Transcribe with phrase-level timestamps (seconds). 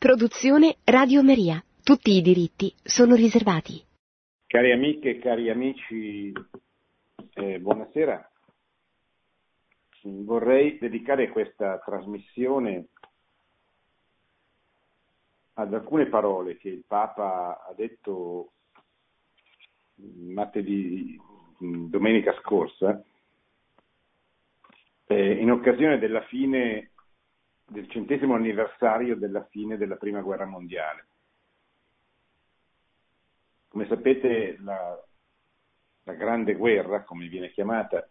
[0.00, 1.62] Produzione Radio Maria.
[1.84, 3.84] Tutti i diritti sono riservati.
[4.46, 6.32] Cari amiche e cari amici,
[7.34, 8.30] eh, buonasera.
[10.04, 12.86] Vorrei dedicare questa trasmissione
[15.52, 18.52] ad alcune parole che il Papa ha detto
[19.96, 21.20] martedì,
[21.58, 23.04] domenica scorsa,
[25.08, 26.89] eh, in occasione della fine
[27.70, 31.06] del centesimo anniversario della fine della Prima Guerra Mondiale.
[33.68, 35.00] Come sapete, la,
[36.02, 38.08] la Grande Guerra, come viene chiamata,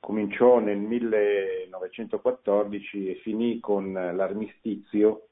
[0.00, 5.28] cominciò nel 1914 e finì con l'armistizio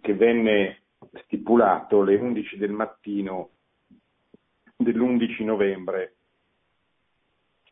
[0.00, 0.84] che venne
[1.24, 3.50] stipulato alle 11 del mattino
[4.76, 6.14] dell'11 novembre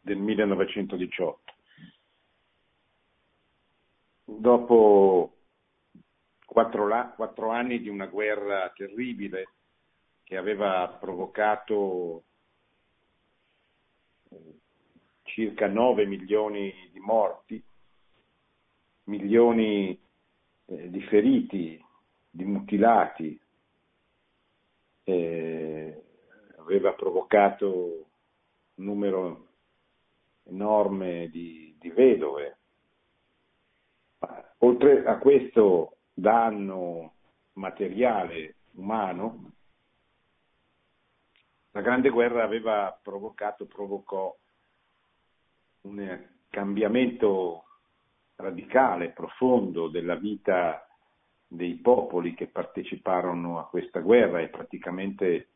[0.02, 1.51] del 1918
[4.42, 5.36] dopo
[6.44, 9.50] quattro, la, quattro, anni di una guerra terribile
[10.24, 12.24] che aveva provocato
[14.30, 14.58] eh,
[15.22, 17.62] circa 9 milioni di morti,
[19.04, 19.96] milioni
[20.64, 21.80] eh, di feriti,
[22.28, 23.40] di mutilati,
[25.04, 26.02] eh,
[26.56, 28.06] aveva provocato
[28.74, 29.46] un numero
[30.46, 32.56] enorme di, di vedove,
[34.64, 37.14] Oltre a questo danno
[37.54, 39.50] materiale umano,
[41.72, 44.32] la Grande Guerra aveva provocato, provocò
[45.80, 47.64] un cambiamento
[48.36, 50.86] radicale, profondo della vita
[51.48, 55.48] dei popoli che parteciparono a questa guerra e praticamente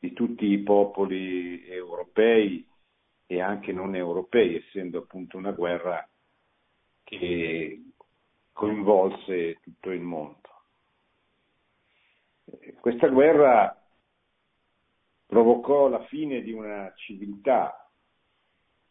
[0.00, 2.66] di tutti i popoli europei
[3.24, 6.04] e anche non europei, essendo appunto una guerra
[7.04, 7.82] che
[8.58, 10.48] coinvolse tutto il mondo.
[12.80, 13.80] Questa guerra
[15.26, 17.88] provocò la fine di una civiltà,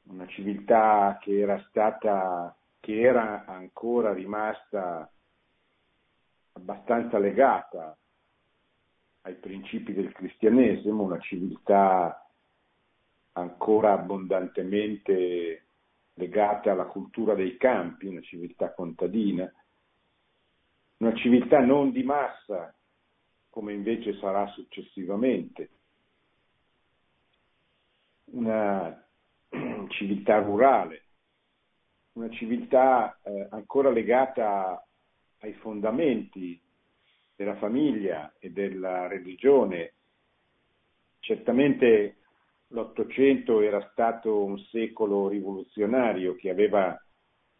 [0.03, 5.11] una civiltà che era stata, che era ancora rimasta
[6.53, 7.97] abbastanza legata
[9.23, 12.25] ai principi del cristianesimo, una civiltà
[13.33, 15.66] ancora abbondantemente
[16.17, 19.51] legata alla cultura dei campi, una civiltà contadina,
[20.97, 22.73] una civiltà non di massa,
[23.49, 25.69] come invece sarà successivamente,
[28.31, 29.05] una
[29.89, 31.03] civiltà rurale,
[32.13, 34.83] una civiltà eh, ancora legata
[35.39, 36.59] ai fondamenti
[37.35, 39.93] della famiglia e della religione.
[41.19, 42.15] Certamente
[42.69, 47.01] l'Ottocento era stato un secolo rivoluzionario che aveva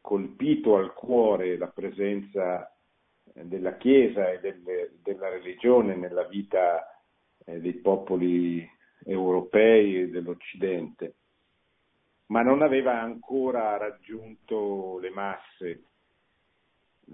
[0.02, 2.72] colpito al cuore la presenza
[3.34, 6.86] della Chiesa e del, della religione nella vita
[7.46, 8.68] eh, dei popoli
[9.04, 11.16] europei e dell'Occidente,
[12.28, 15.84] ma non aveva ancora raggiunto le masse,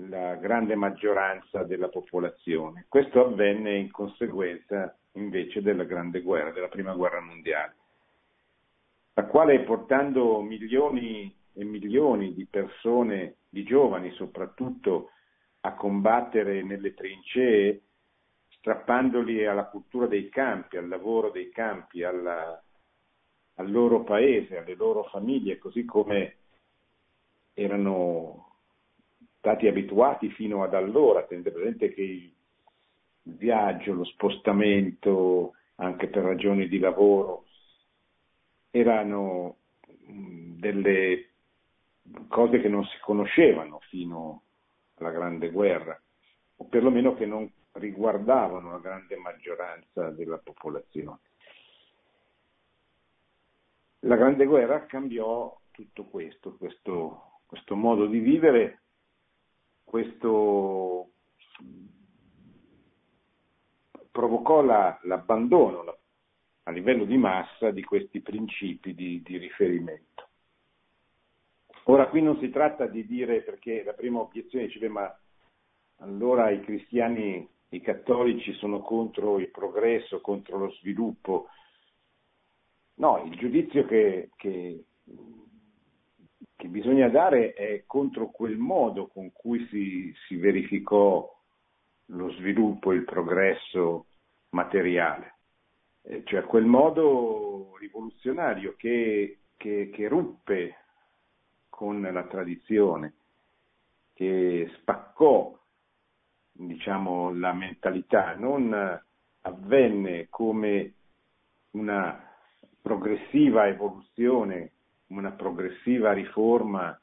[0.07, 2.85] la grande maggioranza della popolazione.
[2.87, 7.75] Questo avvenne in conseguenza invece della Grande Guerra, della Prima Guerra Mondiale
[9.15, 15.09] la quale portando milioni e milioni di persone, di giovani soprattutto,
[15.61, 17.81] a combattere nelle trincee,
[18.47, 22.61] strappandoli alla cultura dei campi, al lavoro dei campi, alla,
[23.55, 26.37] al loro paese, alle loro famiglie, così come
[27.53, 28.57] erano
[29.37, 31.23] stati abituati fino ad allora.
[31.23, 32.33] Tenete presente che il
[33.21, 37.45] viaggio, lo spostamento, anche per ragioni di lavoro,
[38.75, 39.57] erano
[40.07, 41.29] delle
[42.27, 44.41] cose che non si conoscevano fino
[44.95, 45.99] alla Grande Guerra,
[46.55, 51.19] o perlomeno che non riguardavano la grande maggioranza della popolazione.
[53.99, 58.81] La Grande Guerra cambiò tutto questo, questo, questo modo di vivere,
[59.83, 61.11] questo
[64.09, 65.95] provocò la, l'abbandono, la
[66.63, 70.27] a livello di massa di questi principi di, di riferimento.
[71.85, 75.13] Ora qui non si tratta di dire, perché la prima obiezione dice, ma
[75.97, 81.47] allora i cristiani, i cattolici sono contro il progresso, contro lo sviluppo.
[82.95, 84.85] No, il giudizio che, che,
[86.55, 91.29] che bisogna dare è contro quel modo con cui si, si verificò
[92.07, 94.05] lo sviluppo, il progresso
[94.51, 95.32] materiale.
[96.05, 100.75] Eh, cioè quel modo rivoluzionario che, che, che ruppe
[101.69, 103.13] con la tradizione,
[104.13, 105.57] che spaccò
[106.51, 109.01] diciamo, la mentalità, non
[109.41, 110.93] avvenne come
[111.71, 112.31] una
[112.81, 114.71] progressiva evoluzione,
[115.07, 116.99] una progressiva riforma,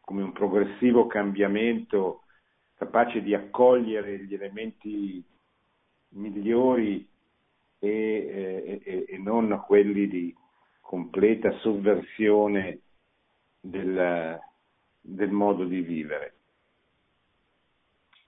[0.00, 2.22] come un progressivo cambiamento
[2.74, 5.22] capace di accogliere gli elementi
[6.10, 7.09] migliori
[7.80, 10.36] e, e, e non quelli di
[10.80, 12.80] completa sovversione
[13.58, 14.38] del,
[15.00, 16.34] del modo di vivere.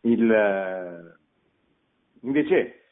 [0.01, 1.19] Il,
[2.21, 2.85] invece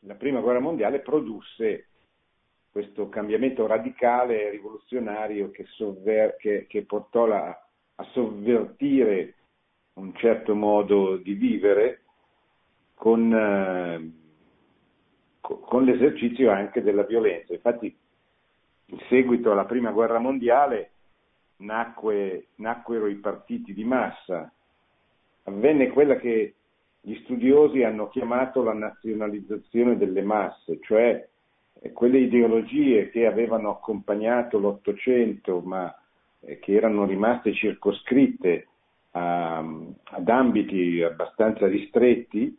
[0.00, 1.88] la prima guerra mondiale produsse
[2.70, 7.48] questo cambiamento radicale e rivoluzionario che, sovver- che, che portò la,
[7.96, 9.34] a sovvertire
[9.94, 12.02] un certo modo di vivere
[12.94, 14.21] con, eh,
[15.60, 17.52] con l'esercizio anche della violenza.
[17.52, 17.94] Infatti,
[18.86, 20.90] in seguito alla prima guerra mondiale
[21.58, 24.52] nacque, nacquero i partiti di massa,
[25.44, 26.54] avvenne quella che
[27.00, 31.28] gli studiosi hanno chiamato la nazionalizzazione delle masse, cioè
[31.92, 35.92] quelle ideologie che avevano accompagnato l'Ottocento ma
[36.40, 38.68] eh, che erano rimaste circoscritte
[39.12, 42.56] a, ad ambiti abbastanza ristretti,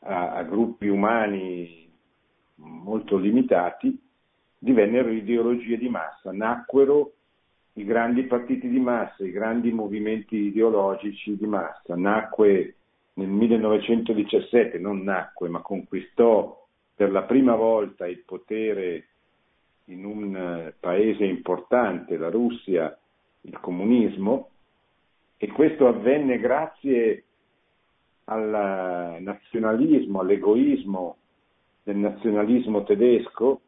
[0.00, 1.91] a, a gruppi umani
[2.64, 3.98] molto limitati,
[4.58, 7.12] divennero ideologie di massa, nacquero
[7.74, 12.74] i grandi partiti di massa, i grandi movimenti ideologici di massa, nacque
[13.14, 19.06] nel 1917, non nacque, ma conquistò per la prima volta il potere
[19.86, 22.96] in un eh, paese importante, la Russia,
[23.42, 24.50] il comunismo,
[25.36, 27.24] e questo avvenne grazie
[28.24, 31.16] al nazionalismo, all'egoismo
[31.82, 33.60] del nazionalismo tedesco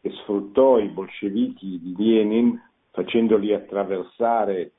[0.00, 2.60] che sfruttò i bolscevichi di Lenin
[2.90, 4.72] facendoli attraversare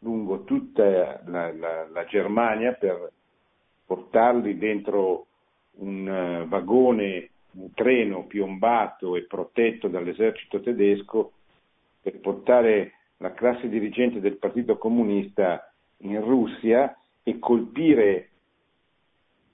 [0.00, 3.12] lungo tutta la, la, la Germania per
[3.86, 5.26] portarli dentro
[5.78, 11.32] un uh, vagone, un treno piombato e protetto dall'esercito tedesco
[12.00, 18.30] per portare la classe dirigente del Partito Comunista in Russia e colpire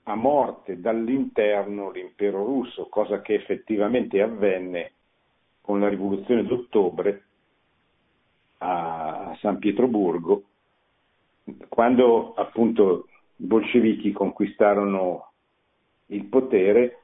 [0.03, 4.91] a morte dall'interno l'impero russo, cosa che effettivamente avvenne
[5.61, 7.23] con la rivoluzione d'ottobre
[8.57, 10.43] a San Pietroburgo,
[11.69, 13.07] quando appunto
[13.37, 15.31] i bolscevichi conquistarono
[16.07, 16.99] il potere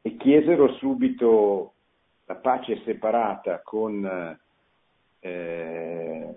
[0.00, 1.72] e chiesero subito
[2.26, 4.38] la pace separata con,
[5.20, 6.34] eh,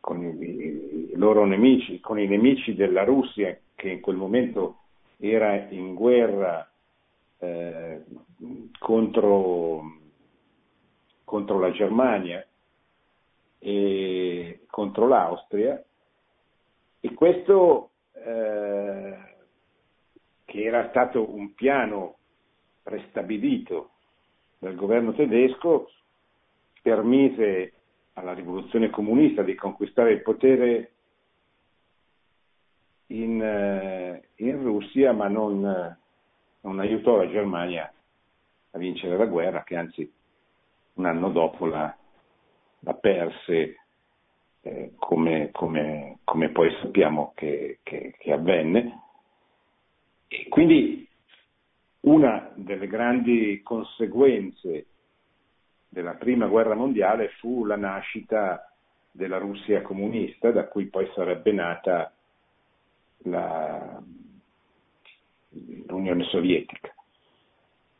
[0.00, 4.80] con i, i, loro nemici, con i nemici della Russia che in quel momento
[5.16, 6.70] era in guerra
[7.38, 8.04] eh,
[8.78, 10.00] contro,
[11.24, 12.46] contro la Germania
[13.58, 15.82] e contro l'Austria.
[17.00, 19.16] E questo eh,
[20.44, 22.16] che era stato un piano
[22.82, 23.92] prestabilito
[24.58, 25.90] dal governo tedesco,
[26.82, 27.72] permise
[28.12, 30.92] alla rivoluzione comunista di conquistare il potere
[33.10, 33.69] in, eh,
[34.90, 35.96] Russia, ma non,
[36.60, 37.92] non, aiutò la Germania
[38.72, 40.12] a vincere la guerra, che anzi
[40.94, 41.96] un anno dopo la,
[42.80, 43.78] la perse,
[44.62, 49.02] eh, come, come, come, poi sappiamo che, che, che avvenne.
[50.28, 51.08] E quindi
[52.00, 54.86] una delle grandi conseguenze
[55.88, 58.72] della prima guerra mondiale fu la nascita
[59.10, 62.12] della Russia comunista, da cui poi sarebbe nata
[63.24, 64.00] la,
[65.86, 66.94] l'Unione Sovietica.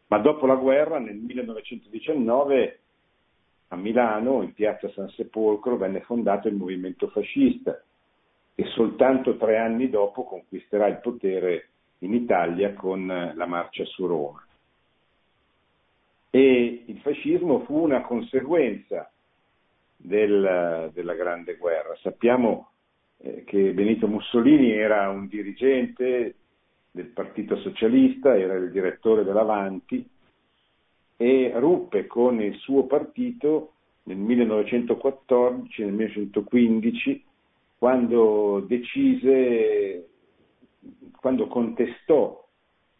[0.09, 2.79] Ma dopo la guerra, nel 1919,
[3.69, 7.81] a Milano, in piazza San Sepolcro, venne fondato il movimento fascista
[8.55, 14.45] e soltanto tre anni dopo conquisterà il potere in Italia con la marcia su Roma.
[16.31, 19.11] E il fascismo fu una conseguenza
[19.97, 21.97] del, della Grande Guerra.
[22.01, 22.71] Sappiamo
[23.19, 26.35] eh, che Benito Mussolini era un dirigente
[26.91, 30.07] del Partito Socialista, era il direttore dell'Avanti
[31.17, 33.73] e ruppe con il suo partito
[34.05, 37.25] nel 1914, nel 1915,
[37.79, 40.07] quando decise
[41.21, 42.49] quando contestò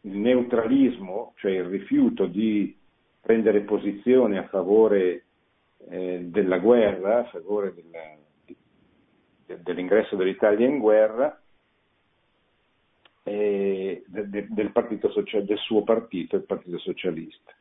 [0.03, 2.77] il neutralismo, cioè il rifiuto di
[3.21, 5.25] prendere posizione a favore
[5.89, 8.17] eh, della guerra, a favore della,
[9.47, 11.40] de, dell'ingresso dell'Italia in guerra,
[13.23, 14.73] eh, de, del,
[15.11, 17.53] social, del suo partito, il Partito Socialista.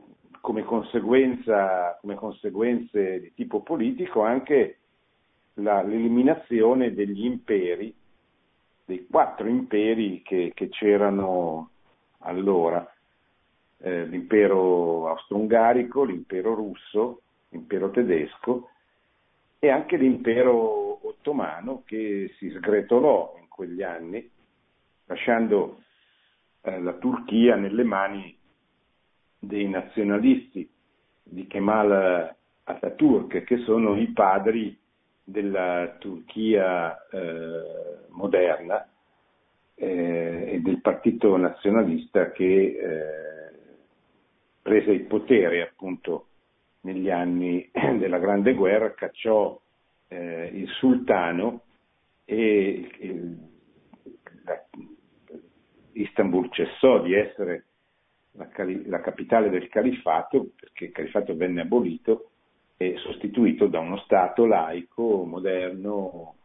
[0.46, 4.78] come, come conseguenze di tipo politico anche
[5.56, 7.92] la, l'eliminazione degli imperi,
[8.86, 11.72] dei quattro imperi che, che c'erano
[12.20, 12.88] allora,
[13.80, 18.70] eh, l'impero austro-ungarico, l'impero russo, l'impero tedesco
[19.58, 24.30] e anche l'impero ottomano che si sgretolò in quegli anni,
[25.06, 25.82] lasciando
[26.62, 28.38] eh, la Turchia nelle mani
[29.46, 30.70] dei nazionalisti
[31.24, 34.78] di Kemal Atatürk, che sono i padri
[35.24, 38.88] della Turchia eh, moderna
[39.76, 43.56] eh, e del partito nazionalista che eh,
[44.62, 46.28] prese il potere appunto
[46.82, 49.60] negli anni della Grande Guerra, cacciò
[50.08, 51.62] eh, il sultano
[52.26, 53.38] e il,
[54.44, 54.64] la,
[55.94, 57.66] Istanbul cessò di essere
[58.38, 58.50] la,
[58.86, 62.32] la, capitale del califfato perché il califfato venne abolito
[62.78, 66.36] e sostituito da uno Stato laico, moderno,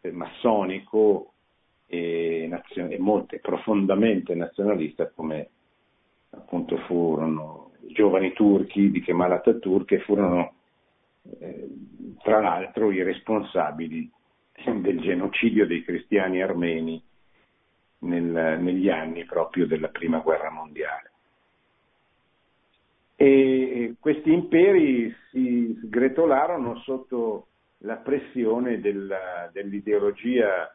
[0.00, 1.32] eh, massonico
[1.86, 5.48] e, nazio- e molto, profondamente nazionalista come
[6.30, 10.52] appunto furono i giovani turchi di Kemal Atatürk e furono
[11.40, 11.68] eh,
[12.22, 14.10] tra l'altro i responsabili
[14.80, 17.02] del genocidio dei cristiani armeni
[18.00, 21.10] nel, negli anni proprio della prima guerra mondiale.
[23.16, 27.46] E questi imperi si sgretolarono sotto
[27.78, 30.72] la pressione della, dell'ideologia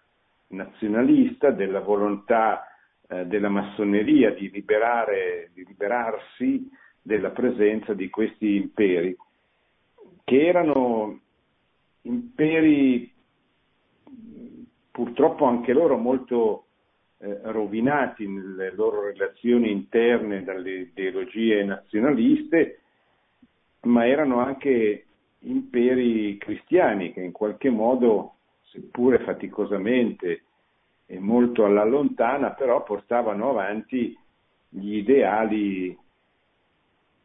[0.48, 2.68] nazionalista, della volontà
[3.08, 6.70] eh, della massoneria di, liberare, di liberarsi
[7.02, 9.16] della presenza di questi imperi,
[10.24, 11.20] che erano
[12.02, 13.12] imperi
[14.92, 16.66] purtroppo anche loro molto
[17.24, 22.80] eh, rovinati nelle loro relazioni interne dalle ideologie nazionaliste,
[23.84, 25.06] ma erano anche
[25.40, 30.44] imperi cristiani che in qualche modo, seppure faticosamente,
[31.06, 34.18] e molto alla lontana, però portavano avanti
[34.68, 35.98] gli ideali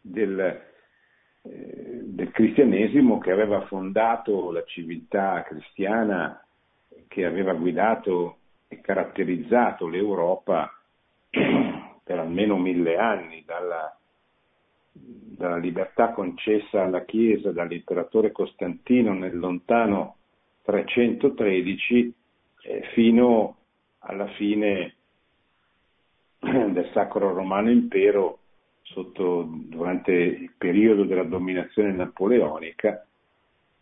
[0.00, 0.38] del,
[1.42, 6.40] eh, del cristianesimo che aveva fondato la civiltà cristiana,
[7.08, 8.37] che aveva guidato
[8.68, 10.70] e caratterizzato l'Europa
[11.30, 13.96] per almeno mille anni, dalla,
[14.92, 20.16] dalla libertà concessa alla Chiesa dall'imperatore Costantino nel lontano
[20.62, 22.14] 313
[22.62, 23.56] eh, fino
[24.00, 24.94] alla fine
[26.38, 28.38] del Sacro Romano Impero
[28.82, 33.06] sotto, durante il periodo della dominazione napoleonica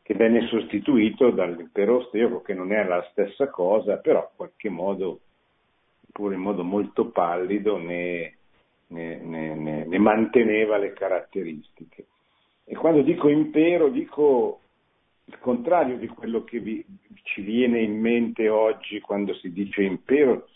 [0.07, 5.19] che venne sostituito dall'impero austriaco che non era la stessa cosa, però in qualche modo,
[6.13, 8.37] pure in modo molto pallido, ne,
[8.87, 12.07] ne, ne, ne manteneva le caratteristiche.
[12.63, 14.61] E quando dico impero dico
[15.25, 16.87] il contrario di quello che vi,
[17.25, 20.47] ci viene in mente oggi quando si dice impero,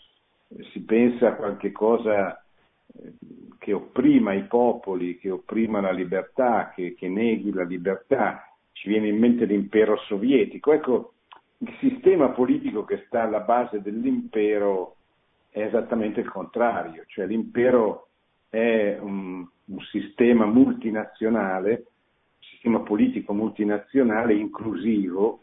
[0.71, 3.11] si pensa a qualche cosa eh,
[3.59, 9.07] che opprima i popoli, che opprima la libertà, che, che neghi la libertà, ci viene
[9.07, 10.73] in mente l'impero sovietico.
[10.73, 11.13] Ecco,
[11.59, 14.95] il sistema politico che sta alla base dell'impero
[15.49, 18.07] è esattamente il contrario, cioè l'impero
[18.49, 21.85] è un, un sistema multinazionale
[22.61, 25.41] sistema politico multinazionale inclusivo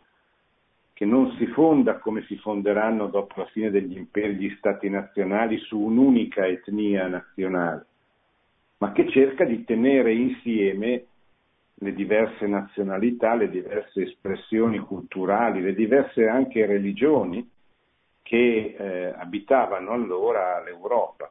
[0.93, 5.59] che non si fonda come si fonderanno dopo la fine degli imperi gli stati nazionali
[5.59, 7.87] su un'unica etnia nazionale,
[8.79, 11.07] ma che cerca di tenere insieme
[11.81, 17.49] le diverse nazionalità, le diverse espressioni culturali, le diverse anche religioni
[18.23, 21.31] che eh, abitavano allora l'Europa.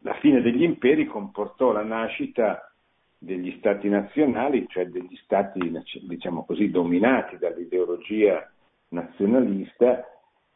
[0.00, 2.72] La fine degli imperi comportò la nascita
[3.18, 8.48] degli stati nazionali, cioè degli stati, diciamo così, dominati dall'ideologia
[8.90, 10.06] nazionalista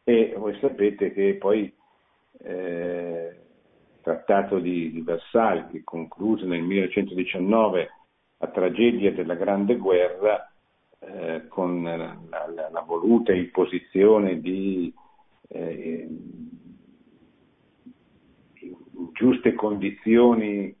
[0.03, 1.71] e voi sapete che poi
[2.39, 3.35] eh,
[3.93, 7.89] il trattato di, di Versailles, concluso nel 1919
[8.43, 10.51] a tragedia della Grande Guerra,
[10.99, 14.93] eh, con la, la, la, voluta imposizione di
[15.47, 16.07] eh,
[19.13, 20.75] giuste condizioni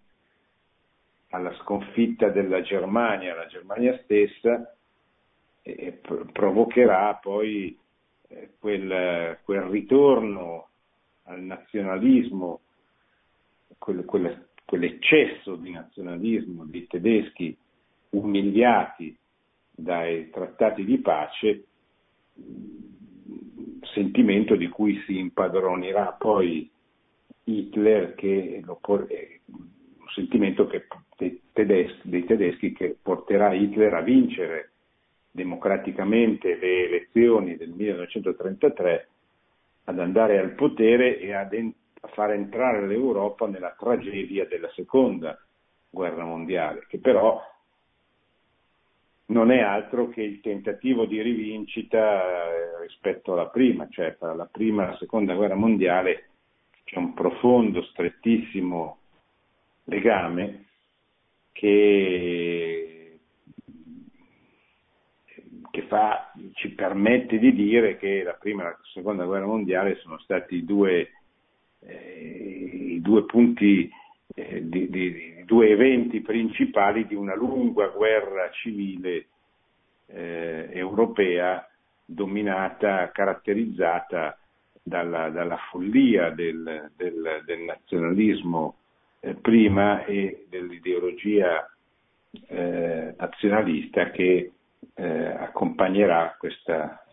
[1.29, 4.75] alla sconfitta della Germania, la Germania stessa,
[5.61, 6.01] e
[6.31, 7.77] provocherà poi
[8.27, 10.69] eh, quel, quel, ritorno
[11.23, 12.61] al nazionalismo,
[13.77, 17.53] quel, quel, quell'eccesso di nazionalismo dei tedeschi
[18.11, 19.13] umiliati
[19.69, 21.65] dai trattati di pace,
[23.93, 26.71] sentimento di cui si impadronirà poi
[27.43, 30.87] Hitler, che lo, un sentimento che,
[31.17, 34.71] dei, tedeschi, dei tedeschi che porterà Hitler a vincere
[35.31, 39.07] democraticamente le elezioni del 1933,
[39.83, 45.39] ad andare al potere e ad en- a far entrare l'Europa nella tragedia della seconda
[45.89, 47.41] guerra mondiale, che però
[49.27, 54.45] non è altro che il tentativo di rivincita eh, rispetto alla prima, cioè tra la
[54.45, 56.29] prima e la seconda guerra mondiale
[56.83, 58.97] c'è un profondo, strettissimo
[59.85, 60.65] legame
[61.53, 63.19] che,
[65.71, 70.19] che fa, ci permette di dire che la prima e la seconda guerra mondiale sono
[70.19, 71.20] stati due,
[71.85, 73.89] eh, i due punti
[74.33, 79.27] eh, di, di, di, due eventi principali di una lunga guerra civile
[80.07, 81.67] eh, europea
[82.05, 84.37] dominata, caratterizzata
[84.81, 88.75] dalla, dalla follia del, del, del nazionalismo
[89.19, 91.69] eh, prima e dell'ideologia
[92.47, 94.51] eh, nazionalista che
[94.93, 97.03] eh, accompagnerà questa,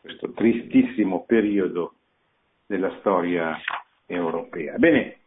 [0.00, 1.94] questo tristissimo periodo
[2.66, 3.56] della storia
[4.06, 4.76] europea.
[4.76, 5.18] Bene,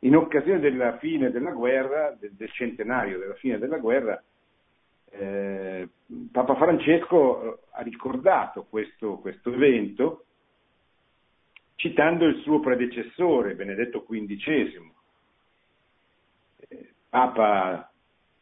[0.00, 4.22] in occasione della fine della guerra, del, centenario della fine della guerra,
[5.10, 5.88] eh,
[6.30, 10.24] Papa Francesco eh, ha ricordato questo, questo, evento
[11.74, 14.90] citando il suo predecessore, Benedetto XV,
[16.68, 17.90] eh, Papa,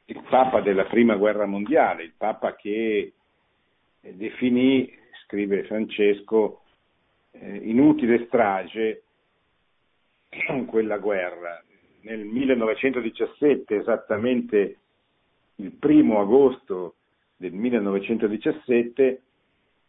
[0.06, 3.12] il Papa della Prima Guerra Mondiale, il Papa che
[4.00, 4.92] eh, definì,
[5.24, 6.62] scrive Francesco,
[7.32, 9.02] eh, inutile strage
[10.66, 11.62] quella guerra.
[12.02, 14.78] Nel 1917, esattamente
[15.56, 16.94] il primo agosto
[17.36, 19.22] del 1917,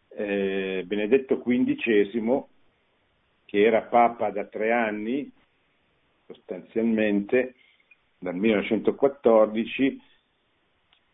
[0.09, 2.43] eh, Benedetto XV,
[3.45, 5.31] che era Papa da tre anni,
[6.25, 7.55] sostanzialmente,
[8.17, 10.01] dal 1914,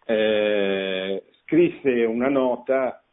[0.07, 3.03] eh, scrisse una nota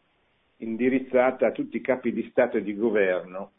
[0.58, 3.52] indirizzata a tutti i capi di Stato e di governo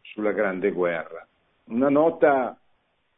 [0.00, 1.24] sulla Grande Guerra
[1.70, 2.58] una nota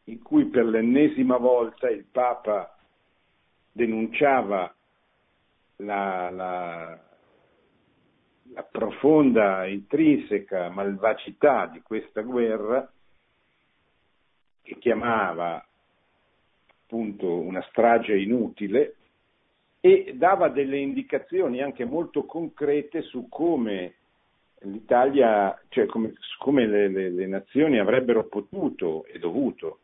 [0.04, 2.76] in cui per l'ennesima volta il Papa
[3.70, 4.74] denunciava
[5.76, 6.98] la, la,
[8.52, 12.90] la profonda, intrinseca malvagità di questa guerra
[14.62, 15.66] che chiamava
[16.82, 18.96] appunto una strage inutile
[19.80, 23.94] e dava delle indicazioni anche molto concrete su come
[24.64, 29.78] l'Italia, cioè come, come le, le, le, nazioni avrebbero potuto e dovuto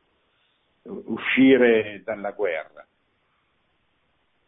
[0.82, 2.86] uscire dalla guerra.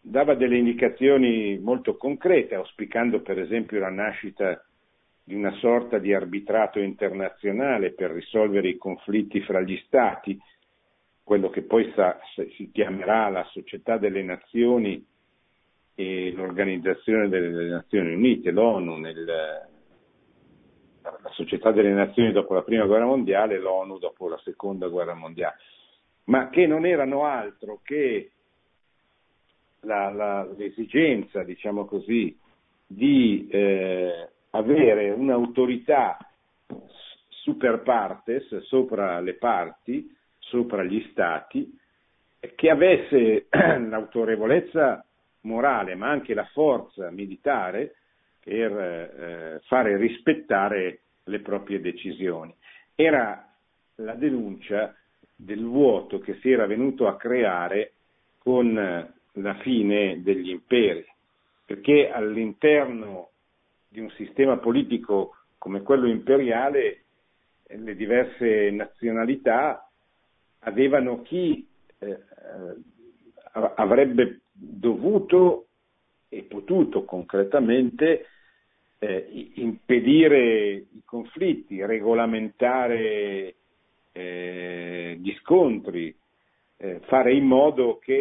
[0.02, 4.64] Dava delle indicazioni molto concrete, auspicando per esempio la nascita
[5.22, 10.38] di una sorta di arbitrato internazionale per risolvere i conflitti fra gli Stati,
[11.22, 12.18] quello che poi sa,
[12.56, 15.06] si chiamerà la Società delle Nazioni
[15.94, 19.68] e l'Organizzazione delle Nazioni Unite, l'ONU, nel,
[21.02, 25.14] la società delle nazioni dopo la prima guerra mondiale e l'ONU dopo la seconda guerra
[25.14, 25.56] mondiale,
[26.24, 28.30] ma che non erano altro che
[29.80, 32.36] la, la, l'esigenza, diciamo così,
[32.86, 36.18] di eh, avere un'autorità
[37.28, 41.78] super partes, sopra le parti, sopra gli stati,
[42.54, 45.04] che avesse l'autorevolezza
[45.42, 47.94] morale ma anche la forza militare
[48.50, 52.52] per eh, fare rispettare le proprie decisioni.
[52.96, 53.48] Era
[53.96, 54.92] la denuncia
[55.36, 57.92] del vuoto che si era venuto a creare
[58.38, 61.06] con la fine degli imperi,
[61.64, 63.30] perché all'interno
[63.88, 67.04] di un sistema politico come quello imperiale
[67.68, 69.88] le diverse nazionalità
[70.60, 71.64] avevano chi
[71.98, 72.18] eh,
[73.52, 75.66] avrebbe dovuto
[76.28, 78.24] e potuto concretamente
[79.00, 83.54] eh, impedire i conflitti, regolamentare
[84.12, 86.14] eh, gli scontri,
[86.76, 88.12] eh, fare in modo che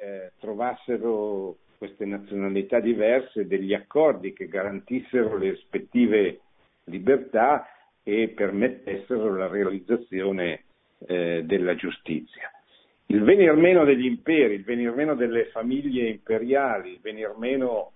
[0.00, 6.40] eh, trovassero queste nazionalità diverse degli accordi che garantissero le rispettive
[6.84, 7.66] libertà
[8.02, 10.64] e permettessero la realizzazione
[11.06, 12.50] eh, della giustizia.
[13.06, 17.92] Il venir meno degli imperi, il venir meno delle famiglie imperiali, il venir meno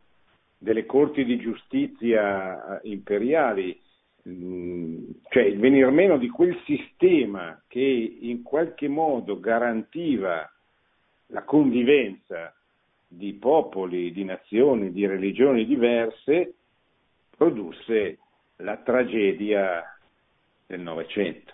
[0.64, 3.78] delle corti di giustizia eh, imperiali,
[4.26, 10.50] mm, cioè il venir meno di quel sistema che in qualche modo garantiva
[11.26, 12.54] la convivenza
[13.06, 16.54] di popoli, di nazioni, di religioni diverse,
[17.36, 18.18] produsse
[18.56, 19.82] la tragedia
[20.66, 21.52] del Novecento.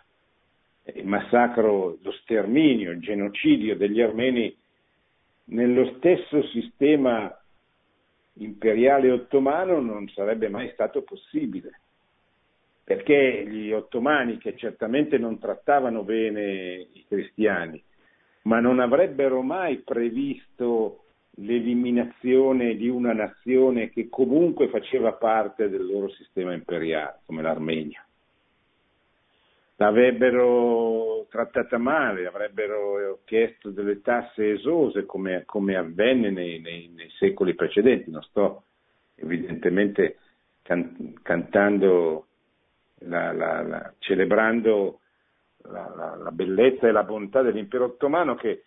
[0.84, 4.56] Il massacro, lo sterminio, il genocidio degli armeni
[5.46, 7.34] nello stesso sistema
[8.34, 11.80] imperiale ottomano non sarebbe mai stato possibile,
[12.84, 17.82] perché gli ottomani, che certamente non trattavano bene i cristiani,
[18.42, 21.04] ma non avrebbero mai previsto
[21.36, 28.04] l'eliminazione di una nazione che comunque faceva parte del loro sistema imperiale, come l'Armenia.
[29.80, 37.54] L'avrebbero trattata male, avrebbero chiesto delle tasse esose come, come avvenne nei, nei, nei, secoli
[37.54, 38.10] precedenti.
[38.10, 38.64] Non sto
[39.14, 40.18] evidentemente
[40.60, 42.26] can, cantando,
[42.98, 45.00] la, la, la, celebrando
[45.62, 48.64] la, bellezza e la bontà dell'impero ottomano che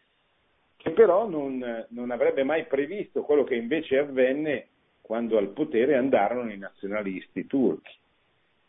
[0.77, 4.67] che però non, non avrebbe mai previsto quello che invece avvenne
[4.99, 7.93] quando al potere andarono i nazionalisti turchi,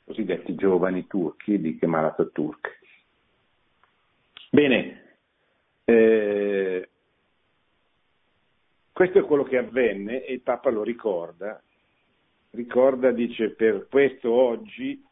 [0.05, 2.79] cosiddetti giovani turchi di Kemal Atatürk.
[4.51, 5.17] Bene,
[5.85, 6.89] eh,
[8.93, 11.61] questo è quello che avvenne e il Papa lo ricorda.
[12.51, 15.03] Ricorda, dice, per questo oggi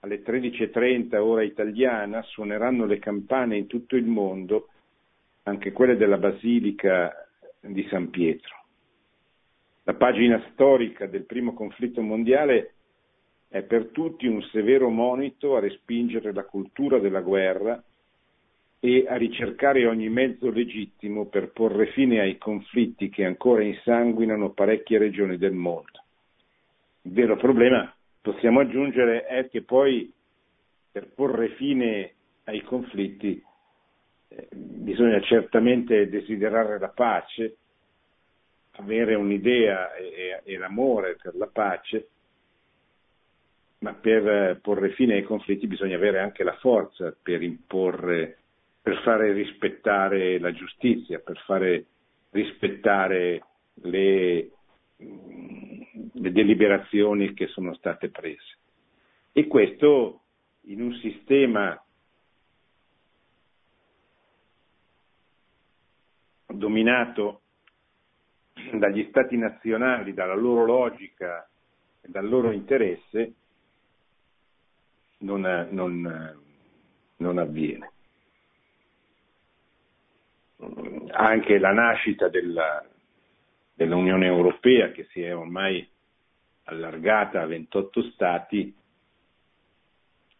[0.00, 4.68] alle 13.30 ora italiana suoneranno le campane in tutto il mondo
[5.44, 7.28] anche quelle della Basilica
[7.60, 8.54] di San Pietro.
[9.84, 12.74] La pagina storica del primo conflitto mondiale
[13.48, 17.82] è per tutti un severo monito a respingere la cultura della guerra
[18.80, 24.98] e a ricercare ogni mezzo legittimo per porre fine ai conflitti che ancora insanguinano parecchie
[24.98, 26.04] regioni del mondo.
[27.02, 30.12] Il vero problema, possiamo aggiungere, è che poi
[30.90, 32.12] per porre fine
[32.44, 33.42] ai conflitti
[34.52, 37.56] bisogna certamente desiderare la pace,
[38.72, 42.08] avere un'idea e, e, l'amore per la pace,
[43.86, 48.38] ma per porre fine ai conflitti bisogna avere anche la forza per imporre,
[48.82, 51.86] per fare rispettare la giustizia, per fare
[52.30, 53.44] rispettare
[53.74, 54.50] le,
[54.96, 58.56] le deliberazioni che sono state prese.
[59.30, 60.22] E questo
[60.62, 61.80] in un sistema
[66.46, 67.42] dominato
[68.72, 71.48] dagli stati nazionali, dalla loro logica
[72.00, 73.34] e dal loro interesse,
[75.18, 76.38] non, non,
[77.16, 77.90] non avviene.
[81.10, 82.84] Anche la nascita della,
[83.74, 85.86] dell'Unione Europea, che si è ormai
[86.64, 88.74] allargata a 28 stati,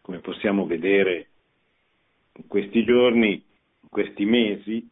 [0.01, 1.29] come possiamo vedere
[2.33, 4.89] in questi giorni, in questi mesi,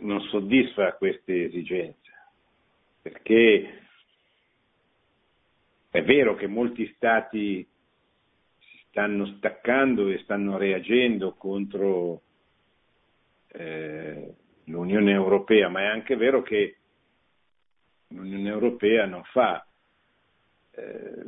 [0.00, 2.10] non soddisfa queste esigenze,
[3.02, 3.82] perché
[5.90, 7.66] è vero che molti stati
[8.90, 12.20] stanno staccando e stanno reagendo contro
[13.52, 16.76] eh, l'Unione Europea, ma è anche vero che
[18.08, 19.64] l'Unione Europea non fa
[20.72, 21.24] eh,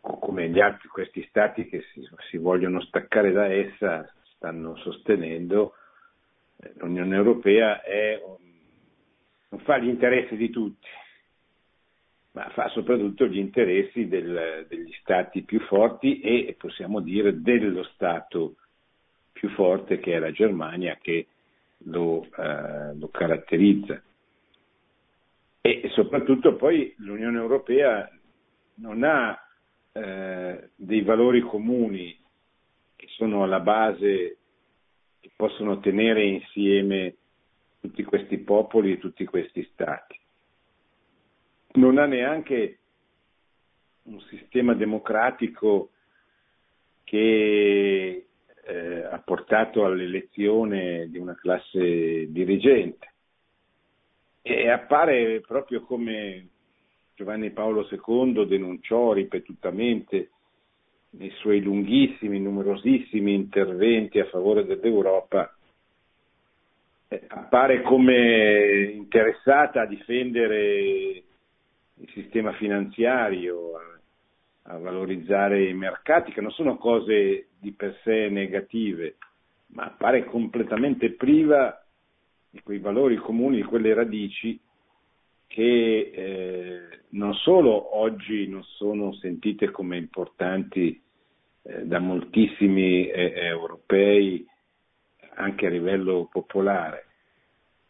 [0.00, 5.74] come gli altri, questi stati che si, si vogliono staccare da essa stanno sostenendo,
[6.78, 8.22] l'Unione Europea è,
[9.48, 10.88] non fa gli interessi di tutti,
[12.32, 18.56] ma fa soprattutto gli interessi del, degli stati più forti e possiamo dire dello Stato
[19.32, 21.26] più forte che è la Germania che
[21.84, 24.00] lo, eh, lo caratterizza.
[25.62, 28.08] E soprattutto poi l'Unione Europea
[28.76, 29.38] non ha
[29.92, 32.16] eh, dei valori comuni
[32.96, 34.36] che sono alla base
[35.20, 37.16] che possono tenere insieme
[37.80, 40.18] tutti questi popoli e tutti questi stati.
[41.72, 42.78] Non ha neanche
[44.04, 45.90] un sistema democratico
[47.04, 48.26] che
[48.64, 53.08] eh, ha portato all'elezione di una classe dirigente.
[54.42, 56.48] E appare proprio come
[57.14, 60.30] Giovanni Paolo II denunciò ripetutamente
[61.10, 65.54] nei suoi lunghissimi, numerosissimi interventi a favore dell'Europa,
[67.08, 71.24] eh, appare come interessata a difendere
[72.00, 78.28] il sistema finanziario, a, a valorizzare i mercati, che non sono cose di per sé
[78.28, 79.16] negative,
[79.68, 81.84] ma appare completamente priva
[82.50, 84.58] di quei valori comuni, di quelle radici
[85.46, 91.00] che eh, non solo oggi non sono sentite come importanti
[91.62, 94.46] eh, da moltissimi eh, europei
[95.34, 97.06] anche a livello popolare,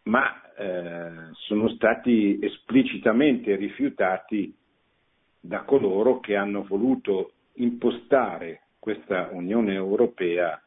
[0.04, 1.10] ma eh,
[1.46, 4.54] sono stati esplicitamente rifiutati
[5.40, 10.62] da coloro che hanno voluto impostare questa Unione Europea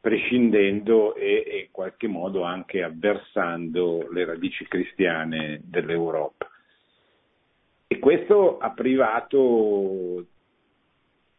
[0.00, 6.48] prescindendo e, e, in qualche modo anche avversando le radici cristiane dell'Europa.
[7.88, 10.24] E questo ha privato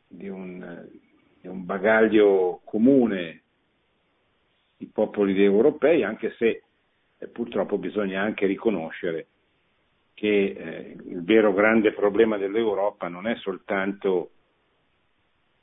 [0.05, 0.85] di un,
[1.39, 3.41] di un bagaglio comune
[4.79, 6.63] i popoli europei, anche se
[7.31, 9.27] purtroppo bisogna anche riconoscere
[10.13, 14.31] che eh, il vero grande problema dell'Europa non è soltanto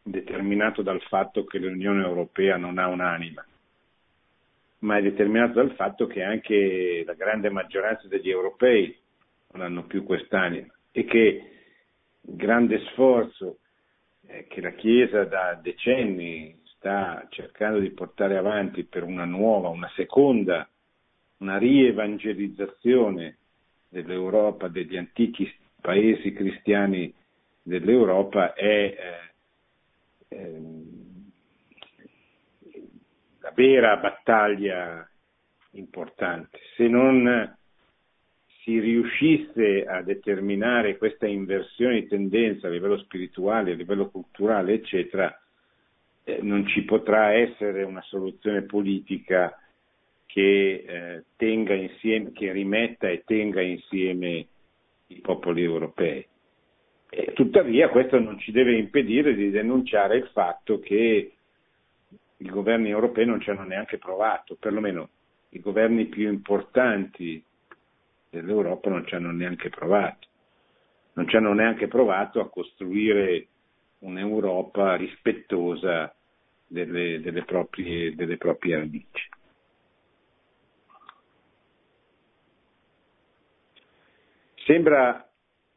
[0.03, 3.45] determinato dal fatto che l'Unione Europea non ha un'anima,
[4.81, 8.97] ma è determinato dal fatto che anche la grande maggioranza degli europei
[9.53, 11.51] non hanno più quest'anima e che
[12.21, 13.59] il grande sforzo
[14.27, 19.91] eh, che la Chiesa da decenni sta cercando di portare avanti per una nuova, una
[19.95, 20.69] seconda,
[21.45, 23.37] una rievangelizzazione
[23.89, 27.13] dell'Europa, degli antichi paesi cristiani
[27.63, 29.25] dell'Europa è eh,
[30.35, 31.31] Ehm,
[33.41, 35.09] la vera battaglia
[35.73, 36.59] importante.
[36.77, 37.57] Se non
[38.63, 45.39] si riuscisse a determinare questa inversione di tendenza a livello spirituale, a livello culturale, eccetera,
[46.25, 49.57] eh, non ci potrà essere una soluzione politica
[50.35, 54.49] che eh, tenga insieme, che rimetta e tenga insieme
[55.07, 56.27] i popoli europei.
[57.09, 61.35] E, tuttavia questo non ci deve impedire di denunciare il fatto che
[62.37, 65.09] i governi europei non ci hanno neanche provato, perlomeno
[65.51, 67.41] i governi più importanti
[68.29, 70.27] dell'Europa non ci hanno neanche provato,
[71.13, 73.47] non ci hanno neanche provato a costruire
[74.01, 76.13] un'Europa rispettosa
[76.67, 79.29] delle, delle, proprie, delle proprie radici.
[84.65, 85.31] Sembra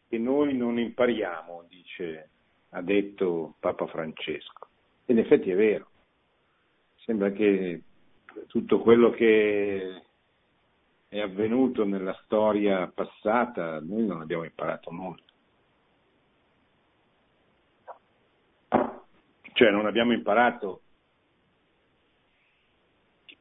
[0.07, 2.29] che noi non impariamo, dice,
[2.69, 4.67] ha detto Papa Francesco.
[5.07, 5.89] In effetti è vero.
[6.95, 7.81] Sembra che
[8.47, 10.03] tutto quello che
[11.09, 15.21] è avvenuto nella storia passata, noi non abbiamo imparato nulla.
[19.53, 20.81] Cioè non abbiamo imparato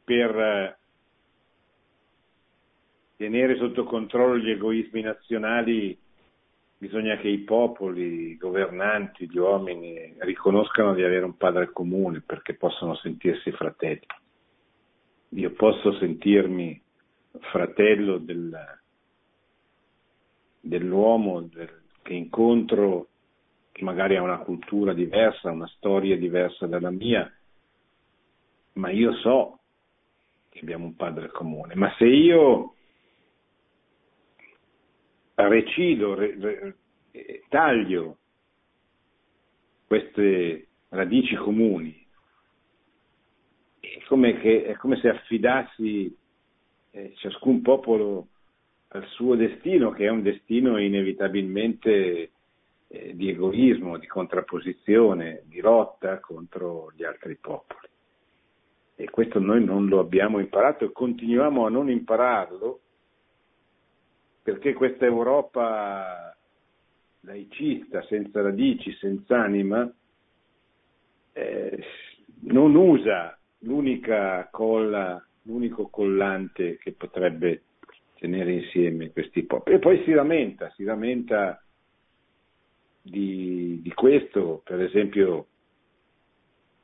[0.02, 0.78] per
[3.16, 5.98] tenere sotto controllo gli egoismi nazionali
[6.78, 12.54] bisogna che i popoli, i governanti, gli uomini riconoscano di avere un padre comune perché
[12.54, 14.06] possono sentirsi fratelli.
[15.30, 16.80] Io posso sentirmi
[17.50, 18.54] fratello del,
[20.60, 23.08] dell'uomo del, che incontro,
[23.72, 27.30] che magari ha una cultura diversa, una storia diversa dalla mia,
[28.74, 29.58] ma io so
[30.50, 31.74] che abbiamo un padre comune.
[31.74, 32.75] Ma se io
[35.36, 36.76] recido, re, re,
[37.10, 38.16] eh, taglio
[39.86, 42.04] queste radici comuni.
[43.78, 46.16] È come, che, è come se affidassi
[46.90, 48.28] eh, ciascun popolo
[48.88, 52.30] al suo destino, che è un destino inevitabilmente
[52.88, 57.88] eh, di egoismo, di contrapposizione, di lotta contro gli altri popoli.
[58.96, 62.80] E questo noi non lo abbiamo imparato e continuiamo a non impararlo
[64.46, 66.32] perché questa Europa
[67.22, 69.92] laicista, senza radici, senza anima,
[71.32, 71.84] eh,
[72.42, 77.62] non usa l'unica colla, l'unico collante che potrebbe
[78.20, 79.74] tenere insieme questi popoli.
[79.74, 81.60] E poi si lamenta, si lamenta
[83.02, 85.48] di, di questo, per esempio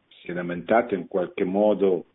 [0.08, 2.06] si è lamentato in qualche modo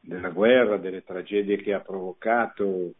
[0.00, 2.94] della guerra, delle tragedie che ha provocato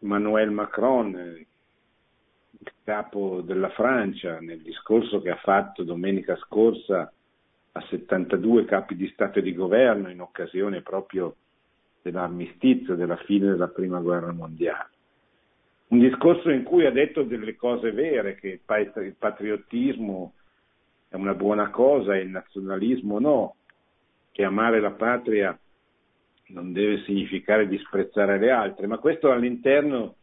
[0.00, 7.12] Emmanuel Macron, il capo della Francia nel discorso che ha fatto domenica scorsa
[7.72, 11.36] a 72 capi di Stato e di governo in occasione proprio
[12.02, 14.90] dell'armistizio, della fine della Prima Guerra Mondiale.
[15.88, 20.32] Un discorso in cui ha detto delle cose vere, che il patriottismo
[21.08, 23.56] è una buona cosa e il nazionalismo no,
[24.30, 25.56] che amare la patria
[26.48, 30.16] non deve significare disprezzare le altre, ma questo all'interno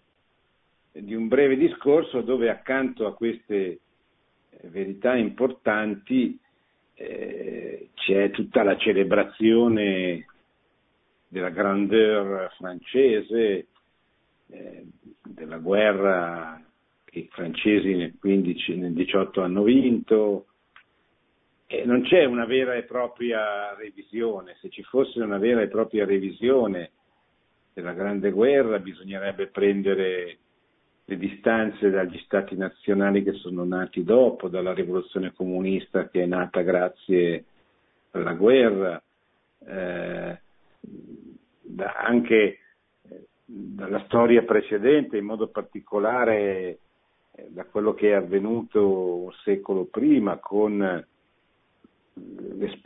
[0.91, 3.79] di un breve discorso dove accanto a queste
[4.49, 6.37] eh, verità importanti
[6.95, 10.25] eh, c'è tutta la celebrazione
[11.27, 13.67] della grandeur francese,
[14.49, 14.85] eh,
[15.23, 16.61] della guerra
[17.05, 20.47] che i francesi nel, 15, nel 18 hanno vinto,
[21.71, 26.03] e non c'è una vera e propria revisione, se ci fosse una vera e propria
[26.03, 26.89] revisione
[27.73, 30.37] della Grande Guerra bisognerebbe prendere
[31.05, 36.61] le distanze dagli stati nazionali che sono nati dopo, dalla rivoluzione comunista che è nata
[36.61, 37.45] grazie
[38.11, 38.99] alla guerra,
[39.67, 40.39] eh,
[41.61, 42.57] da, anche
[43.03, 46.79] eh, dalla storia precedente, in modo particolare
[47.35, 51.05] eh, da quello che è avvenuto un secolo prima con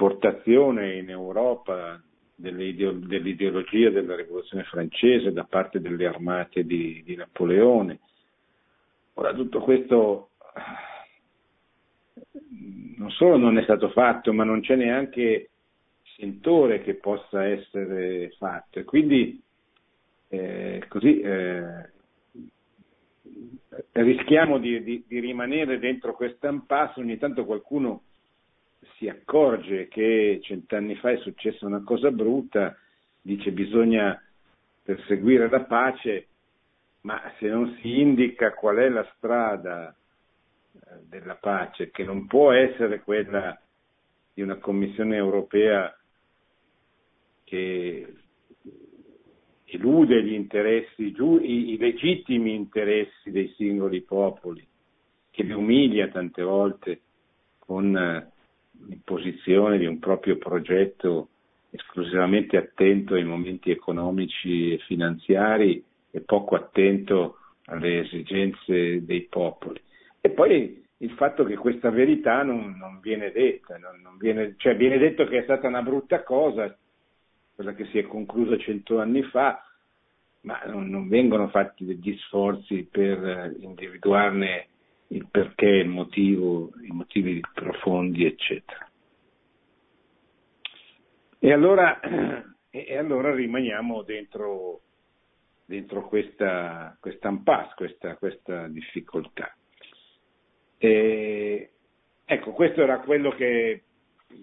[0.03, 2.01] l'esportazione in Europa
[2.35, 7.99] dell'ideologia della rivoluzione francese da parte delle armate di, di Napoleone.
[9.13, 10.29] Ora tutto questo
[12.97, 15.49] non solo non è stato fatto, ma non c'è neanche
[16.17, 18.79] sentore che possa essere fatto.
[18.79, 19.41] E quindi
[20.29, 21.91] eh, così eh,
[23.91, 28.03] rischiamo di, di, di, rimanere dentro questo impasse, ogni tanto qualcuno
[29.03, 32.77] si accorge che cent'anni fa è successa una cosa brutta,
[33.21, 34.17] dice bisogna
[34.81, 36.27] perseguire la pace
[37.01, 42.53] ma se non si indica qual è la strada eh, della pace, che non può
[42.53, 43.59] essere quella
[44.33, 45.93] di una Commissione europea
[47.43, 48.13] che
[49.65, 54.65] elude gli interessi, i, legittimi interessi dei singoli popoli,
[55.29, 57.01] che li umilia tante volte
[57.59, 58.31] con
[58.73, 61.29] eh, l'imposizione di un proprio progetto
[61.69, 69.81] esclusivamente attento ai momenti economici e finanziari e poco attento alle esigenze dei popoli.
[70.21, 74.75] E poi il fatto che questa verità non, non viene detta, non, non viene, cioè
[74.75, 76.75] viene detto che è stata una brutta cosa,
[77.55, 79.65] quella che si è conclusa cento anni fa,
[80.41, 84.67] ma non, non vengono fatti degli sforzi per individuarne
[85.07, 88.89] il perché, il motivo, i motivi profondi, eccetera.
[91.39, 91.99] E allora,
[92.69, 94.81] e allora rimaniamo dentro
[95.65, 99.55] dentro questa, questa impasse, questa, questa difficoltà.
[100.77, 101.71] E,
[102.25, 103.83] ecco, questo era quello che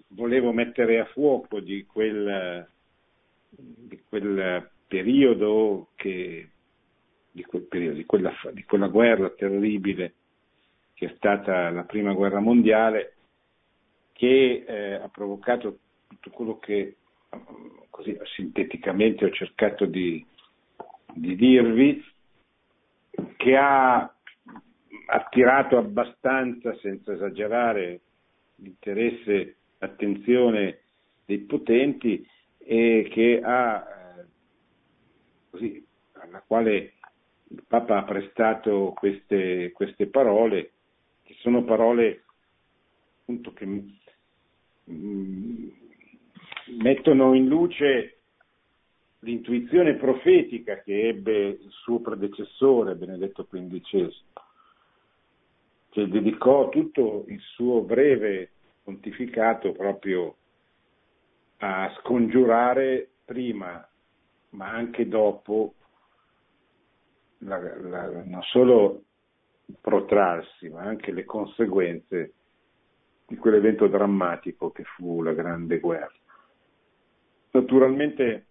[0.09, 2.67] volevo mettere a fuoco di quel,
[3.49, 6.49] di quel periodo, che,
[7.31, 10.15] di, quel periodo di, quella, di quella guerra terribile
[11.01, 13.13] che è stata la prima guerra mondiale,
[14.13, 16.97] che eh, ha provocato tutto quello che
[17.89, 20.23] così sinteticamente ho cercato di,
[21.15, 22.05] di dirvi
[23.37, 24.13] che ha
[25.07, 28.01] attirato abbastanza, senza esagerare,
[28.57, 30.81] l'interesse, l'attenzione
[31.25, 32.23] dei potenti
[32.59, 33.87] e che ha,
[34.19, 34.25] eh,
[35.49, 36.93] così, alla quale
[37.47, 40.73] il Papa ha prestato queste, queste parole,
[41.31, 42.23] che sono parole
[43.21, 45.69] appunto che mm,
[46.81, 48.17] mettono in luce
[49.19, 54.11] l'intuizione profetica che ebbe il suo predecessore, Benedetto XV,
[55.89, 58.51] che dedicò tutto il suo breve
[58.83, 60.35] pontificato proprio
[61.57, 63.87] a scongiurare prima,
[64.49, 65.75] ma anche dopo,
[67.39, 69.03] la, la, non solo
[69.79, 72.33] protrarsi, ma anche le conseguenze
[73.27, 76.11] di quell'evento drammatico che fu la Grande Guerra.
[77.51, 78.45] Naturalmente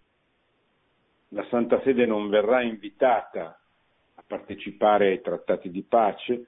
[1.29, 3.61] la Santa Sede non verrà invitata
[4.14, 6.47] a partecipare ai trattati di pace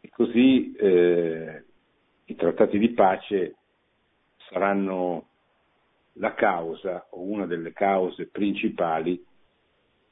[0.00, 1.64] e così eh,
[2.26, 3.56] i trattati di pace
[4.50, 5.28] saranno
[6.14, 9.24] la causa o una delle cause principali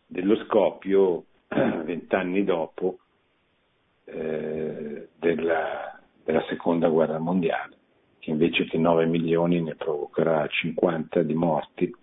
[0.07, 3.01] dello scoppio vent'anni dopo
[4.07, 7.77] eh, della, della, seconda guerra mondiale,
[8.19, 11.95] che invece che 9 milioni ne provocherà 50 di morti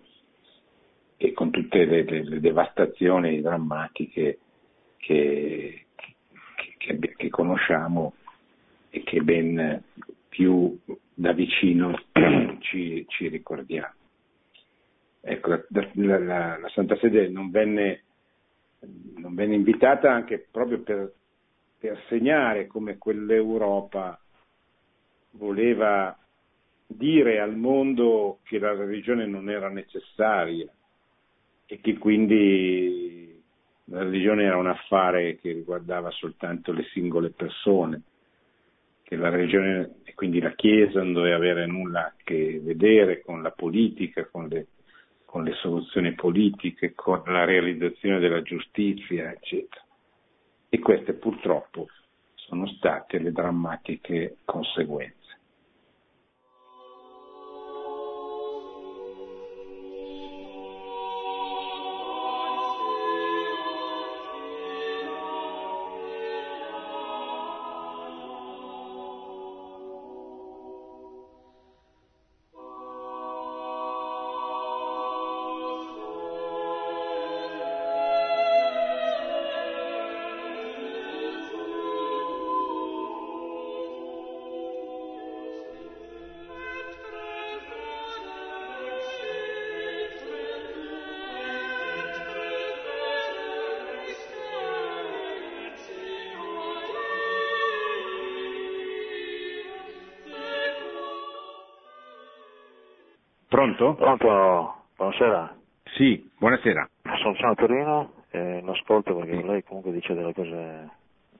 [1.16, 4.38] e con tutte le, le, le devastazioni drammatiche
[4.96, 8.14] che, che, che, che conosciamo
[8.90, 9.82] e che ben
[10.28, 10.78] più
[11.14, 11.98] da vicino
[12.60, 13.94] ci, ci ricordiamo.
[15.20, 16.18] Ecco, la, la,
[16.58, 18.02] la, Santa Sede non venne,
[19.16, 21.12] non venne invitata anche proprio per,
[21.84, 24.18] per segnare come quell'Europa
[25.32, 26.16] voleva
[26.86, 30.66] dire al mondo che la religione non era necessaria
[31.66, 33.38] e che quindi
[33.88, 38.00] la religione era un affare che riguardava soltanto le singole persone,
[39.02, 43.42] che la religione e quindi la Chiesa non doveva avere nulla a che vedere con
[43.42, 44.68] la politica, con le,
[45.26, 49.83] con le soluzioni politiche, con la realizzazione della giustizia, eccetera.
[50.74, 51.86] E queste purtroppo
[52.34, 55.23] sono state le drammatiche conseguenze.
[103.54, 103.94] Pronto?
[103.94, 105.56] Pronto, buonasera.
[105.94, 106.90] Sì, buonasera.
[107.22, 110.90] Sono, a Torino e lo ascolto perché lei comunque dice delle cose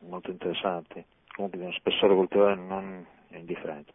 [0.07, 1.05] molto interessanti,
[1.35, 3.95] comunque di uno spessore culturale non indifferente.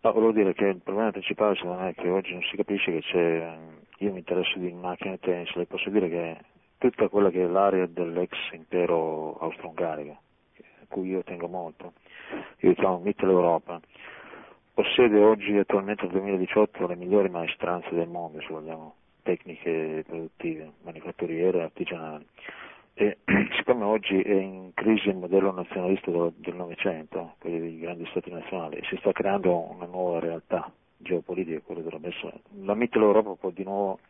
[0.00, 2.92] No, volevo dire che il problema principale secondo me è che oggi non si capisce
[2.92, 3.58] che c'è,
[3.98, 6.38] io mi interesso di macchine tennis, le posso dire che
[6.78, 11.92] tutta quella che è l'area dell'ex impero austro-ungarico, a cui io tengo molto,
[12.60, 13.79] io chiamo Mitteleuropa,
[15.00, 21.62] possiede oggi attualmente nel 2018 le migliori maestranze del mondo, se vogliamo, tecniche produttive, manifatturiere,
[21.62, 22.26] artigianali.
[22.92, 23.16] E
[23.56, 28.78] siccome oggi è in crisi il modello nazionalista del Novecento, quelli dei grandi stati nazionali,
[28.90, 32.40] si sta creando una nuova realtà geopolitica, quella dovrebbe essere.
[32.62, 34.00] La Mitteleuropa può di nuovo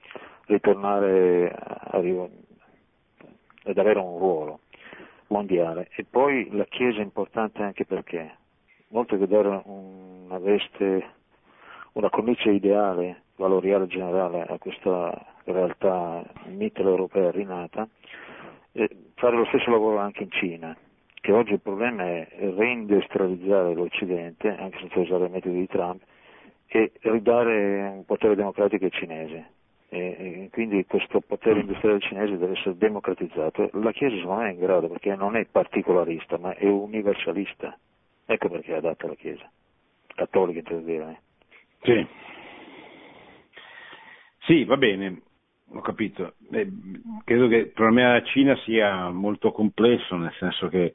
[0.47, 2.05] ritornare ad
[3.79, 4.59] avere un ruolo
[5.29, 8.39] mondiale e poi la Chiesa è importante anche perché
[8.93, 9.63] oltre che dare
[10.31, 11.05] una veste,
[11.95, 17.89] una cornice ideale, valoriale generale a questa realtà mitteleuropea rinata,
[18.73, 20.77] eh, fare lo stesso lavoro anche in Cina,
[21.15, 26.01] che oggi il problema è reindustrializzare l'Occidente, anche senza usare i metodi di Trump,
[26.69, 29.45] e ridare un potere democratico ai cinesi.
[29.93, 33.71] E, e quindi questo potere industriale cinese deve essere democratizzato.
[33.73, 37.77] La Chiesa secondo me è in grado perché non è particolarista ma è universalista.
[38.25, 39.51] Ecco perché è adatta alla Chiesa,
[40.21, 41.21] cattolica intendo dire.
[41.81, 41.83] Eh.
[41.83, 42.07] Sì.
[44.45, 45.23] Sì, va bene,
[45.69, 46.35] ho capito.
[46.51, 46.71] Eh,
[47.25, 50.95] credo che il problema della Cina sia molto complesso, nel senso che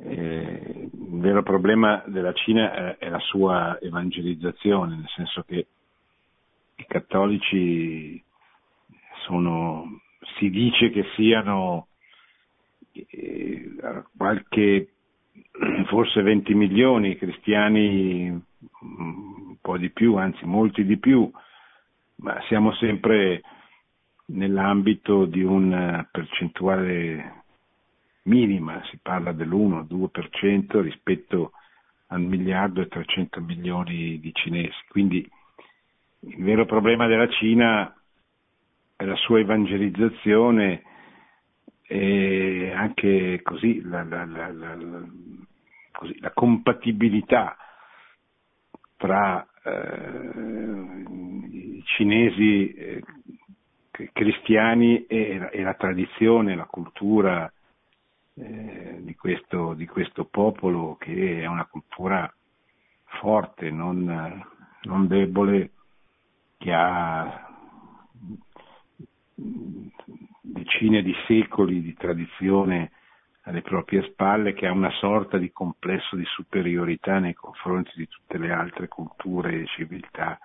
[0.00, 5.66] eh, il vero problema della Cina è, è, la sua evangelizzazione, nel senso che
[6.76, 8.22] i cattolici
[9.26, 10.00] sono,
[10.38, 11.88] si dice che siano
[12.92, 13.70] eh,
[14.16, 14.93] qualche
[15.86, 18.28] forse 20 milioni, cristiani
[18.80, 21.30] un po' di più, anzi molti di più,
[22.16, 23.42] ma siamo sempre
[24.26, 27.42] nell'ambito di una percentuale
[28.24, 31.52] minima, si parla dell'1-2% rispetto
[32.08, 34.76] al miliardo e 300 milioni di cinesi.
[34.88, 35.28] Quindi
[36.20, 37.94] il vero problema della Cina
[38.96, 40.82] è la sua evangelizzazione
[41.86, 44.76] e anche così la, la, la,
[45.92, 47.56] così, la compatibilità
[48.96, 51.04] tra eh,
[51.50, 53.02] i cinesi eh,
[54.12, 57.52] cristiani e, e, la tradizione, la cultura
[58.34, 62.32] eh, di, questo, di, questo, popolo che è una cultura
[63.20, 64.42] forte, non,
[64.82, 65.70] non debole,
[66.56, 67.48] che ha
[70.44, 72.90] decine di secoli di tradizione
[73.44, 78.38] alle proprie spalle, che ha una sorta di complesso di superiorità nei confronti di tutte
[78.38, 80.38] le altre culture e civiltà.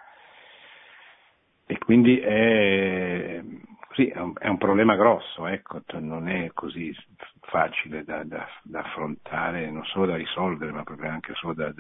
[1.66, 3.42] E quindi è,
[3.88, 6.94] così, è, un, è un, problema grosso, ecco, non è così
[7.42, 11.72] facile da, da, da, affrontare, non solo da risolvere, ma proprio anche solo da,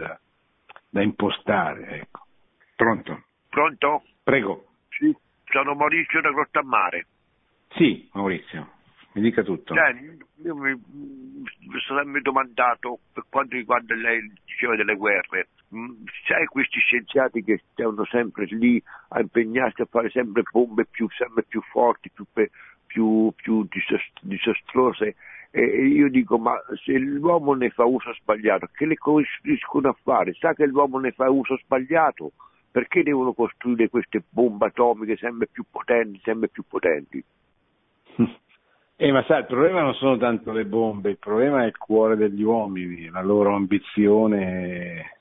[0.90, 2.02] da impostare.
[2.02, 2.26] Ecco.
[2.76, 3.24] Pronto?
[3.50, 4.04] Pronto?
[4.24, 4.66] Prego.
[4.90, 5.14] Sì,
[5.46, 7.08] sono Maurizio da Grottammare.
[7.76, 8.68] Sì, Maurizio.
[9.14, 9.74] mi dica tutto.
[9.74, 9.96] Cioè,
[10.44, 16.46] io mi, mi sono sempre domandato per quanto riguarda lei diceva delle guerre, mm, sai
[16.46, 21.62] questi scienziati che stanno sempre lì a impegnarsi a fare sempre bombe più, sempre più
[21.62, 22.26] forti, più,
[22.86, 23.68] più, più
[24.22, 25.16] disastrose,
[25.52, 26.54] e io dico, ma
[26.84, 28.98] se l'uomo ne fa uso sbagliato, che le
[29.42, 30.34] riescono a fare?
[30.34, 32.34] Sa che l'uomo ne fa uso sbagliato?
[32.72, 37.24] Perché devono costruire queste bombe atomiche sempre più potenti, sempre più potenti?
[39.02, 42.18] Eh, ma sai, il problema non sono tanto le bombe, il problema è il cuore
[42.18, 45.12] degli uomini, la loro ambizione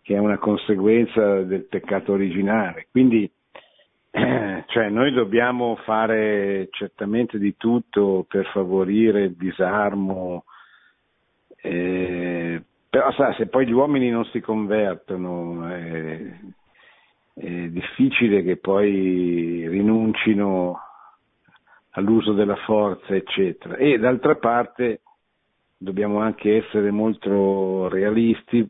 [0.00, 2.86] che è una conseguenza del peccato originale.
[2.90, 3.30] Quindi,
[4.10, 10.44] eh, cioè, noi dobbiamo fare certamente di tutto per favorire il disarmo,
[11.60, 16.38] eh, però sa, se poi gli uomini non si convertono, è,
[17.34, 20.80] è difficile che poi rinuncino
[21.98, 23.76] all'uso della forza, eccetera.
[23.76, 25.00] E d'altra parte
[25.76, 28.66] dobbiamo anche essere molto realisti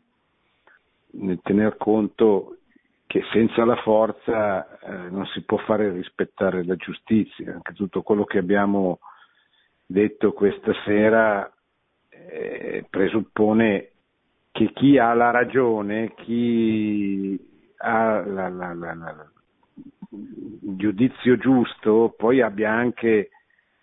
[1.11, 2.57] nel tener conto
[3.05, 7.53] che senza la forza eh, non si può fare rispettare la giustizia.
[7.53, 8.99] Anche tutto quello che abbiamo
[9.85, 11.51] detto questa sera
[12.09, 13.89] eh, presuppone
[14.51, 17.39] che chi ha la ragione, chi
[17.77, 18.93] ha la, la, la,
[20.09, 23.29] giudizio giusto poi abbia anche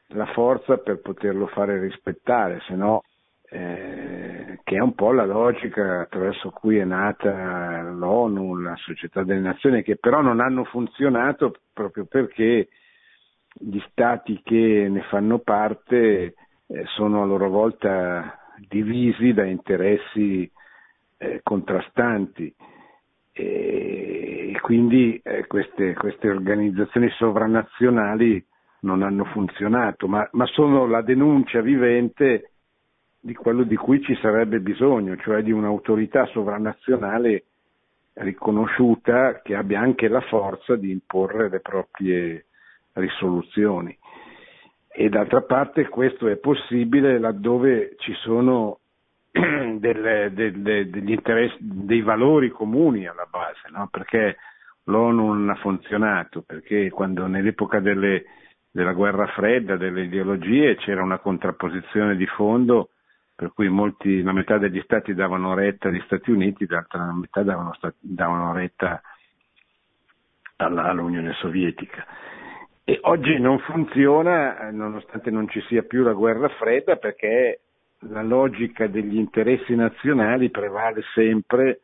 [0.09, 3.03] la forza per poterlo fare rispettare, se no
[3.49, 9.41] eh, che è un po' la logica attraverso cui è nata l'ONU, la Società delle
[9.41, 12.69] Nazioni, che però non hanno funzionato proprio perché
[13.53, 16.35] gli stati che ne fanno parte
[16.67, 20.51] eh, sono a loro volta divisi da interessi
[21.19, 22.55] eh, contrastanti.
[23.33, 28.45] E quindi eh, queste, queste, organizzazioni sovranazionali
[28.81, 32.51] non hanno funzionato, ma, ma, sono la denuncia vivente
[33.21, 37.45] di quello di cui ci sarebbe bisogno, cioè di un'autorità sovranazionale
[38.15, 42.47] riconosciuta che abbia anche la forza di imporre le proprie
[42.93, 43.97] risoluzioni.
[44.89, 48.79] E d'altra parte questo è possibile laddove ci sono
[49.79, 53.89] delle, delle, degli interessi, dei valori comuni alla base, no?
[53.91, 54.37] perché
[54.85, 58.25] l'ONU non ha funzionato, perché quando nell'epoca delle,
[58.71, 62.91] della guerra fredda, delle ideologie, c'era una contrapposizione di fondo
[63.37, 67.77] per cui molti, la metà degli stati davano retta agli Stati Uniti, l'altra metà davano,
[68.01, 69.03] davano retta
[70.57, 72.07] alla, all'Unione Sovietica.
[72.83, 77.61] E oggi non funziona, nonostante non ci sia più la guerra fredda, perché
[78.09, 81.81] la logica degli interessi nazionali prevale sempre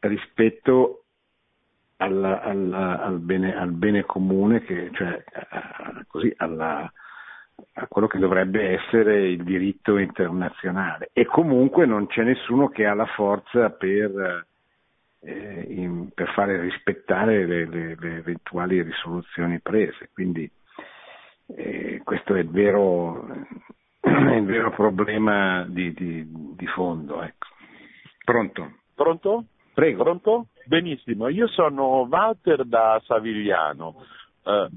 [0.00, 1.04] rispetto
[1.98, 6.90] alla, alla, al, bene, al, bene, comune, che, cioè a, così, alla,
[7.74, 11.10] a quello che dovrebbe essere il diritto internazionale.
[11.12, 14.46] E comunque non c'è nessuno che ha la forza per,
[15.20, 20.08] eh, in, per fare rispettare le, le, le, eventuali risoluzioni prese.
[20.12, 20.50] Quindi
[21.56, 23.26] eh, questo è il vero,
[24.10, 27.22] è il vero problema di, di, di fondo.
[27.22, 27.46] Ecco.
[28.24, 28.72] Pronto?
[28.94, 29.44] Pronto?
[29.72, 30.02] Prego.
[30.02, 30.46] Pronto?
[30.66, 34.04] Benissimo, io sono Walter da Savigliano.
[34.44, 34.68] Eh,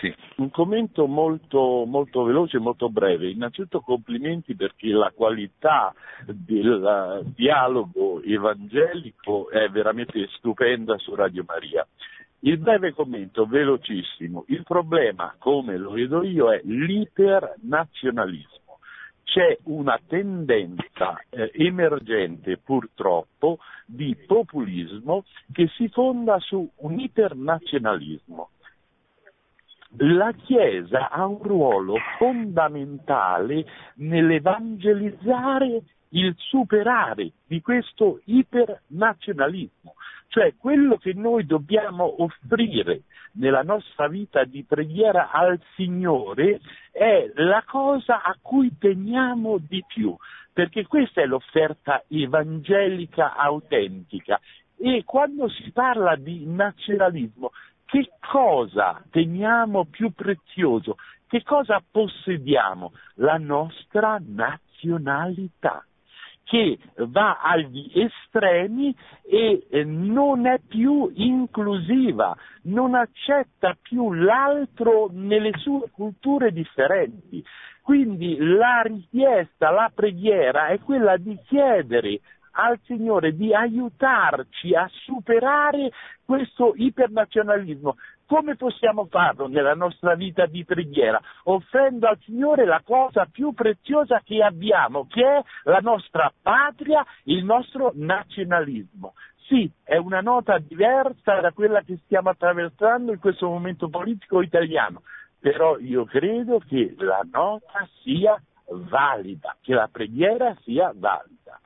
[0.00, 0.12] sì.
[0.36, 3.30] Un commento molto, molto veloce e molto breve.
[3.30, 11.86] Innanzitutto complimenti perché la qualità del dialogo evangelico è veramente stupenda su Radio Maria.
[12.40, 14.44] Il breve commento, velocissimo.
[14.48, 18.65] Il problema, come lo vedo io, è l'ipernazionalismo.
[19.26, 28.50] C'è una tendenza eh, emergente, purtroppo, di populismo che si fonda su un ipernazionalismo.
[29.98, 33.66] La Chiesa ha un ruolo fondamentale
[33.96, 39.94] nell'evangelizzare il superare di questo ipernazionalismo,
[40.28, 43.02] cioè quello che noi dobbiamo offrire
[43.32, 46.60] nella nostra vita di preghiera al Signore
[46.90, 50.14] è la cosa a cui teniamo di più,
[50.52, 54.40] perché questa è l'offerta evangelica autentica.
[54.78, 57.50] E quando si parla di nazionalismo,
[57.84, 60.96] che cosa teniamo più prezioso?
[61.26, 62.92] Che cosa possediamo?
[63.14, 65.84] La nostra nazionalità
[66.46, 66.78] che
[67.08, 68.94] va agli estremi
[69.28, 77.44] e eh, non è più inclusiva, non accetta più l'altro nelle sue culture differenti.
[77.82, 82.20] Quindi la richiesta, la preghiera è quella di chiedere
[82.52, 85.90] al Signore di aiutarci a superare
[86.24, 87.96] questo ipernazionalismo,
[88.26, 91.20] Come possiamo farlo nella nostra vita di preghiera?
[91.44, 97.44] Offrendo al Signore la cosa più preziosa che abbiamo, che è la nostra patria, il
[97.44, 99.14] nostro nazionalismo.
[99.46, 105.02] Sì, è una nota diversa da quella che stiamo attraversando in questo momento politico italiano,
[105.38, 108.36] però io credo che la nota sia
[108.68, 111.60] valida, che la preghiera sia valida.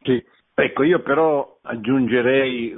[0.00, 0.24] Sì.
[0.58, 2.74] Ecco, io però aggiungerei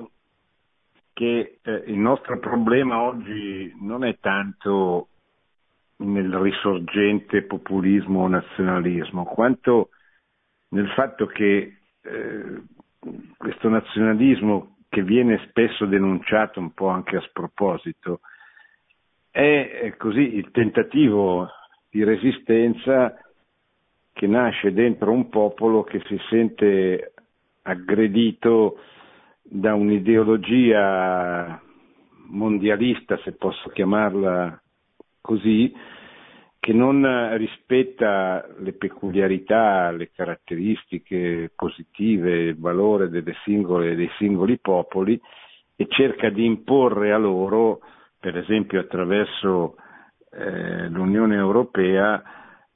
[1.18, 5.08] che eh, il nostro problema oggi non è tanto
[5.96, 9.88] nel risorgente populismo o nazionalismo, quanto
[10.68, 12.62] nel fatto che eh,
[13.36, 18.20] questo nazionalismo che viene spesso denunciato un po' anche a sproposito
[19.28, 21.50] è così il tentativo
[21.90, 23.12] di resistenza
[24.12, 27.12] che nasce dentro un popolo che si sente
[27.62, 28.78] aggredito
[29.50, 31.60] da un'ideologia
[32.26, 34.60] mondialista, se posso chiamarla
[35.20, 35.72] così,
[36.60, 43.08] che non rispetta le peculiarità, le caratteristiche positive, il valore
[43.44, 45.18] singole, dei singoli popoli
[45.76, 47.80] e cerca di imporre a loro,
[48.20, 49.76] per esempio attraverso
[50.30, 52.20] eh, l'Unione Europea,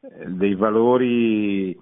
[0.00, 1.78] eh, dei valori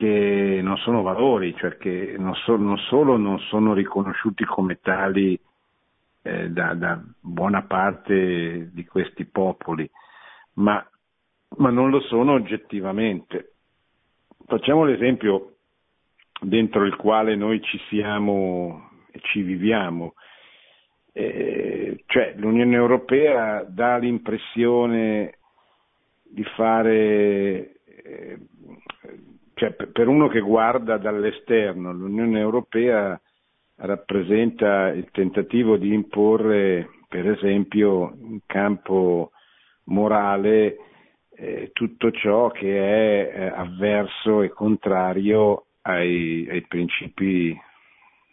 [0.00, 5.38] che non sono valori, cioè che non, so, non solo non sono riconosciuti come tali
[6.22, 9.86] eh, da, da buona parte di questi popoli,
[10.54, 10.82] ma,
[11.58, 13.56] ma non lo sono oggettivamente.
[14.46, 15.56] Facciamo l'esempio
[16.40, 20.14] dentro il quale noi ci siamo e ci viviamo.
[21.12, 25.34] Eh, cioè l'Unione Europea dà l'impressione
[26.22, 28.38] di fare, eh,
[29.60, 33.20] cioè per uno che guarda dall'esterno, l'Unione Europea
[33.76, 39.32] rappresenta il tentativo di imporre, per esempio, in campo
[39.84, 40.78] morale
[41.34, 47.54] eh, tutto ciò che è eh, avverso e contrario ai, ai principi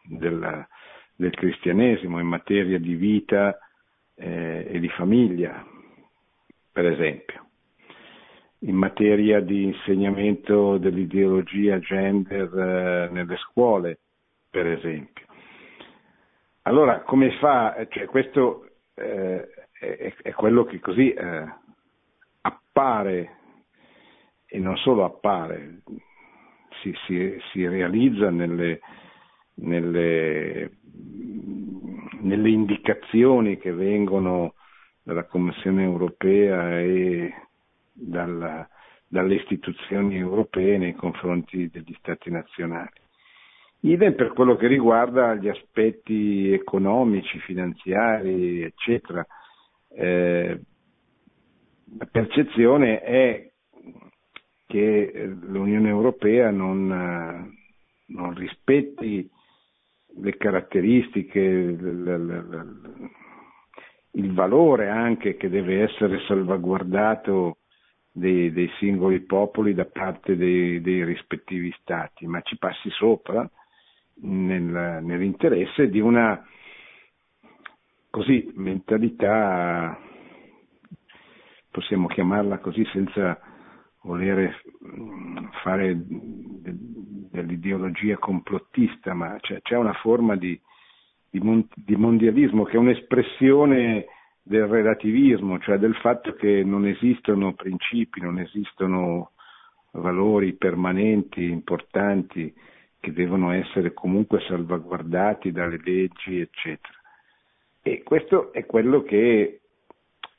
[0.03, 0.65] del,
[1.13, 3.57] del, cristianesimo in materia di vita
[4.15, 5.61] eh, e di famiglia,
[6.71, 7.46] per esempio,
[8.59, 13.99] in materia di insegnamento dell'ideologia gender eh, nelle scuole,
[14.49, 15.25] per esempio.
[16.63, 19.47] Allora, come fa, cioè, questo eh,
[19.79, 21.45] è, è quello che così eh,
[22.41, 23.35] appare,
[24.45, 25.81] e non solo appare,
[26.81, 28.79] si, si, si realizza nelle,
[29.55, 30.71] nelle,
[32.21, 34.55] nelle, indicazioni che vengono
[35.03, 37.33] dalla Commissione europea e
[37.97, 38.67] dalla,
[39.07, 43.05] dalle istituzioni europee nei confronti degli Stati nazionali.
[43.81, 49.25] Idem per quello che riguarda gli aspetti economici, finanziari, eccetera.
[49.89, 50.59] Eh,
[51.97, 53.49] la percezione è
[54.65, 56.87] che l'Unione Europea non,
[58.07, 59.29] non rispetti
[60.19, 61.39] le caratteristiche,
[64.11, 67.56] il valore anche che deve essere salvaguardato
[68.17, 73.47] dei, dei singoli popoli da parte dei, dei, rispettivi stati, ma ci passi sopra
[74.21, 76.43] nel, nell'interesse di una
[78.09, 79.95] così mentalità,
[81.69, 83.39] possiamo chiamarla così senza
[84.01, 90.59] volere mm, fare dell'ideologia complottista, ma c'è, una forma di,
[91.29, 94.07] di mondialismo che è un'espressione
[94.47, 99.31] del relativismo, cioè del fatto che non esistono principi, non esistono
[99.91, 102.53] valori permanenti, importanti,
[102.99, 106.95] che devono essere comunque salvaguardati dalle leggi, eccetera.
[107.81, 109.61] E questo è quello che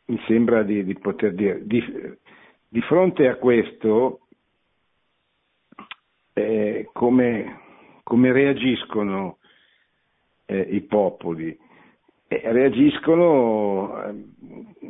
[0.07, 1.67] mi sembra di, di poter dire.
[1.67, 1.83] Di,
[2.69, 4.27] di, fronte a questo,
[6.33, 7.61] eh, come,
[8.03, 9.39] come, reagiscono
[10.47, 11.57] eh, i popoli?
[12.29, 14.15] Reagiscono eh,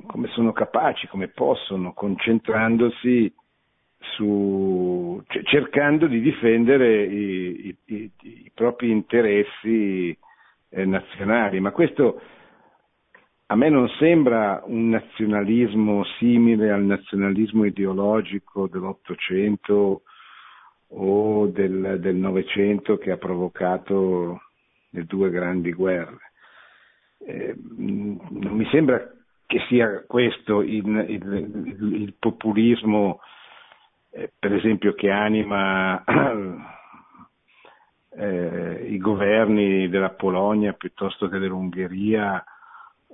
[0.06, 3.32] come sono capaci, come possono, concentrandosi
[3.98, 10.16] su, cercando di difendere i, i, i, propri interessi
[10.70, 11.60] eh, nazionali.
[11.60, 12.20] Ma questo
[13.46, 20.02] a me non sembra un nazionalismo simile al nazionalismo ideologico dell'Ottocento
[20.88, 24.40] o del Novecento che ha provocato
[24.90, 26.27] le due grandi guerre.
[27.18, 29.12] Eh, non mi sembra
[29.46, 33.20] che sia questo il, il, il populismo,
[34.10, 36.04] eh, per esempio, che anima
[38.10, 42.44] eh, i governi della Polonia piuttosto che dell'Ungheria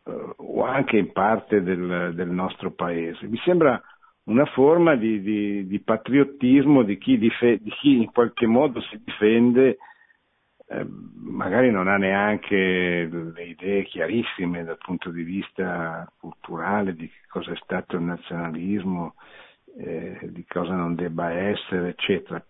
[0.04, 3.26] eh, o anche in parte del, del, nostro paese.
[3.26, 3.80] Mi sembra
[4.24, 9.00] una forma di, di, di patriottismo di chi, dife, di chi, in qualche modo si
[9.04, 9.78] difende,
[10.66, 10.86] eh,
[11.16, 17.56] magari non ha neanche le idee chiarissime dal punto di vista culturale di cosa è
[17.56, 19.14] stato il nazionalismo,
[19.78, 22.44] eh, di cosa non debba essere, eccetera.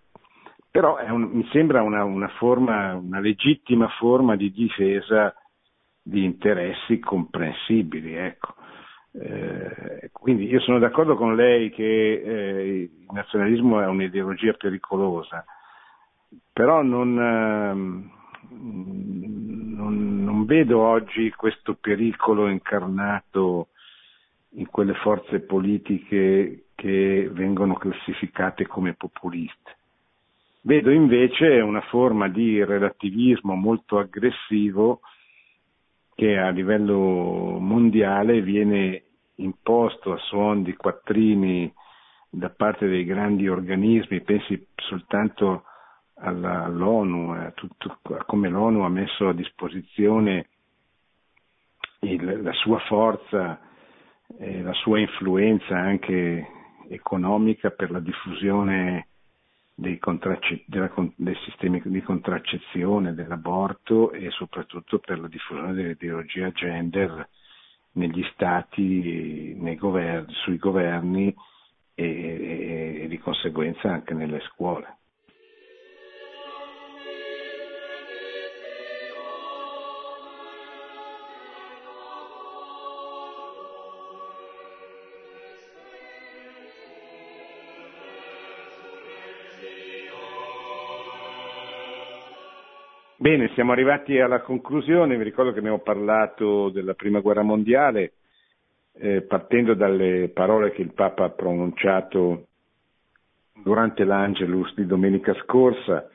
[0.71, 5.35] Però un, mi sembra una, una, forma, una legittima forma di difesa
[6.03, 8.15] di interessi comprensibili.
[8.15, 8.55] Ecco.
[9.13, 15.45] Eh, quindi io sono d'accordo con lei che eh, il nazionalismo è un'ideologia pericolosa,
[16.55, 17.75] però non, eh,
[19.75, 23.71] non, non vedo oggi questo pericolo incarnato
[24.51, 29.77] in quelle forze politiche che vengono classificate come populiste.
[30.61, 35.01] Vedo invece una forma di relativismo molto aggressivo
[36.15, 39.03] che a livello mondiale viene
[39.37, 41.73] imposto a suon di quattrini
[42.31, 45.65] da parte dei grandi organismi, pensi soltanto
[46.15, 50.49] alla, all'ONU, a, tutto, a come l'ONU ha messo a disposizione
[52.01, 53.61] il, la sua forza
[54.39, 56.47] e la sua influenza anche
[56.89, 59.09] economica per la diffusione
[59.75, 59.99] dei,
[60.67, 67.29] della, dei, sistemi di contraccezione, dell'aborto e soprattutto per la diffusione dell'ideologia gender
[67.93, 71.35] negli stati, governi, sui governi
[71.95, 74.99] e, e, e di conseguenza anche nelle scuole.
[93.25, 98.13] Bene, siamo arrivati alla conclusione, vi ricordo che abbiamo parlato della Prima Guerra Mondiale,
[98.99, 102.49] eh, partendo dalle parole che il Papa ha pronunciato
[103.63, 106.07] durante l'Angelus di domenica scorsa,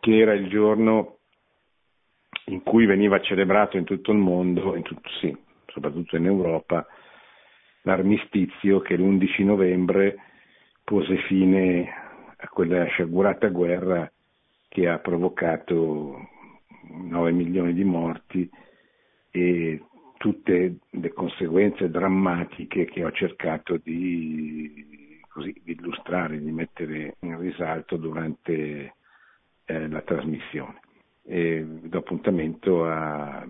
[0.00, 1.18] che era il giorno
[2.46, 5.32] in cui veniva celebrato in tutto il mondo, in tutto, sì,
[5.66, 6.84] soprattutto in Europa,
[7.82, 10.16] l'armistizio che l'11 novembre
[10.82, 11.88] pose fine
[12.36, 14.10] a quella sciagurata guerra
[14.66, 16.30] che ha provocato
[16.90, 18.48] 9 milioni di morti
[19.30, 19.82] e
[20.18, 27.96] tutte le conseguenze drammatiche che ho cercato di, così, di illustrare, di mettere in risalto
[27.96, 28.94] durante
[29.64, 30.80] eh, la trasmissione.
[31.24, 33.46] E do appuntamento a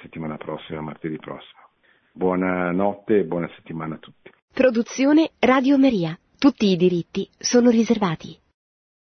[0.00, 1.60] settimana prossima, martedì prossimo.
[2.12, 4.30] Buonanotte e buona settimana a tutti.
[4.52, 6.16] Produzione Radio Maria.
[6.38, 8.41] Tutti i diritti sono riservati.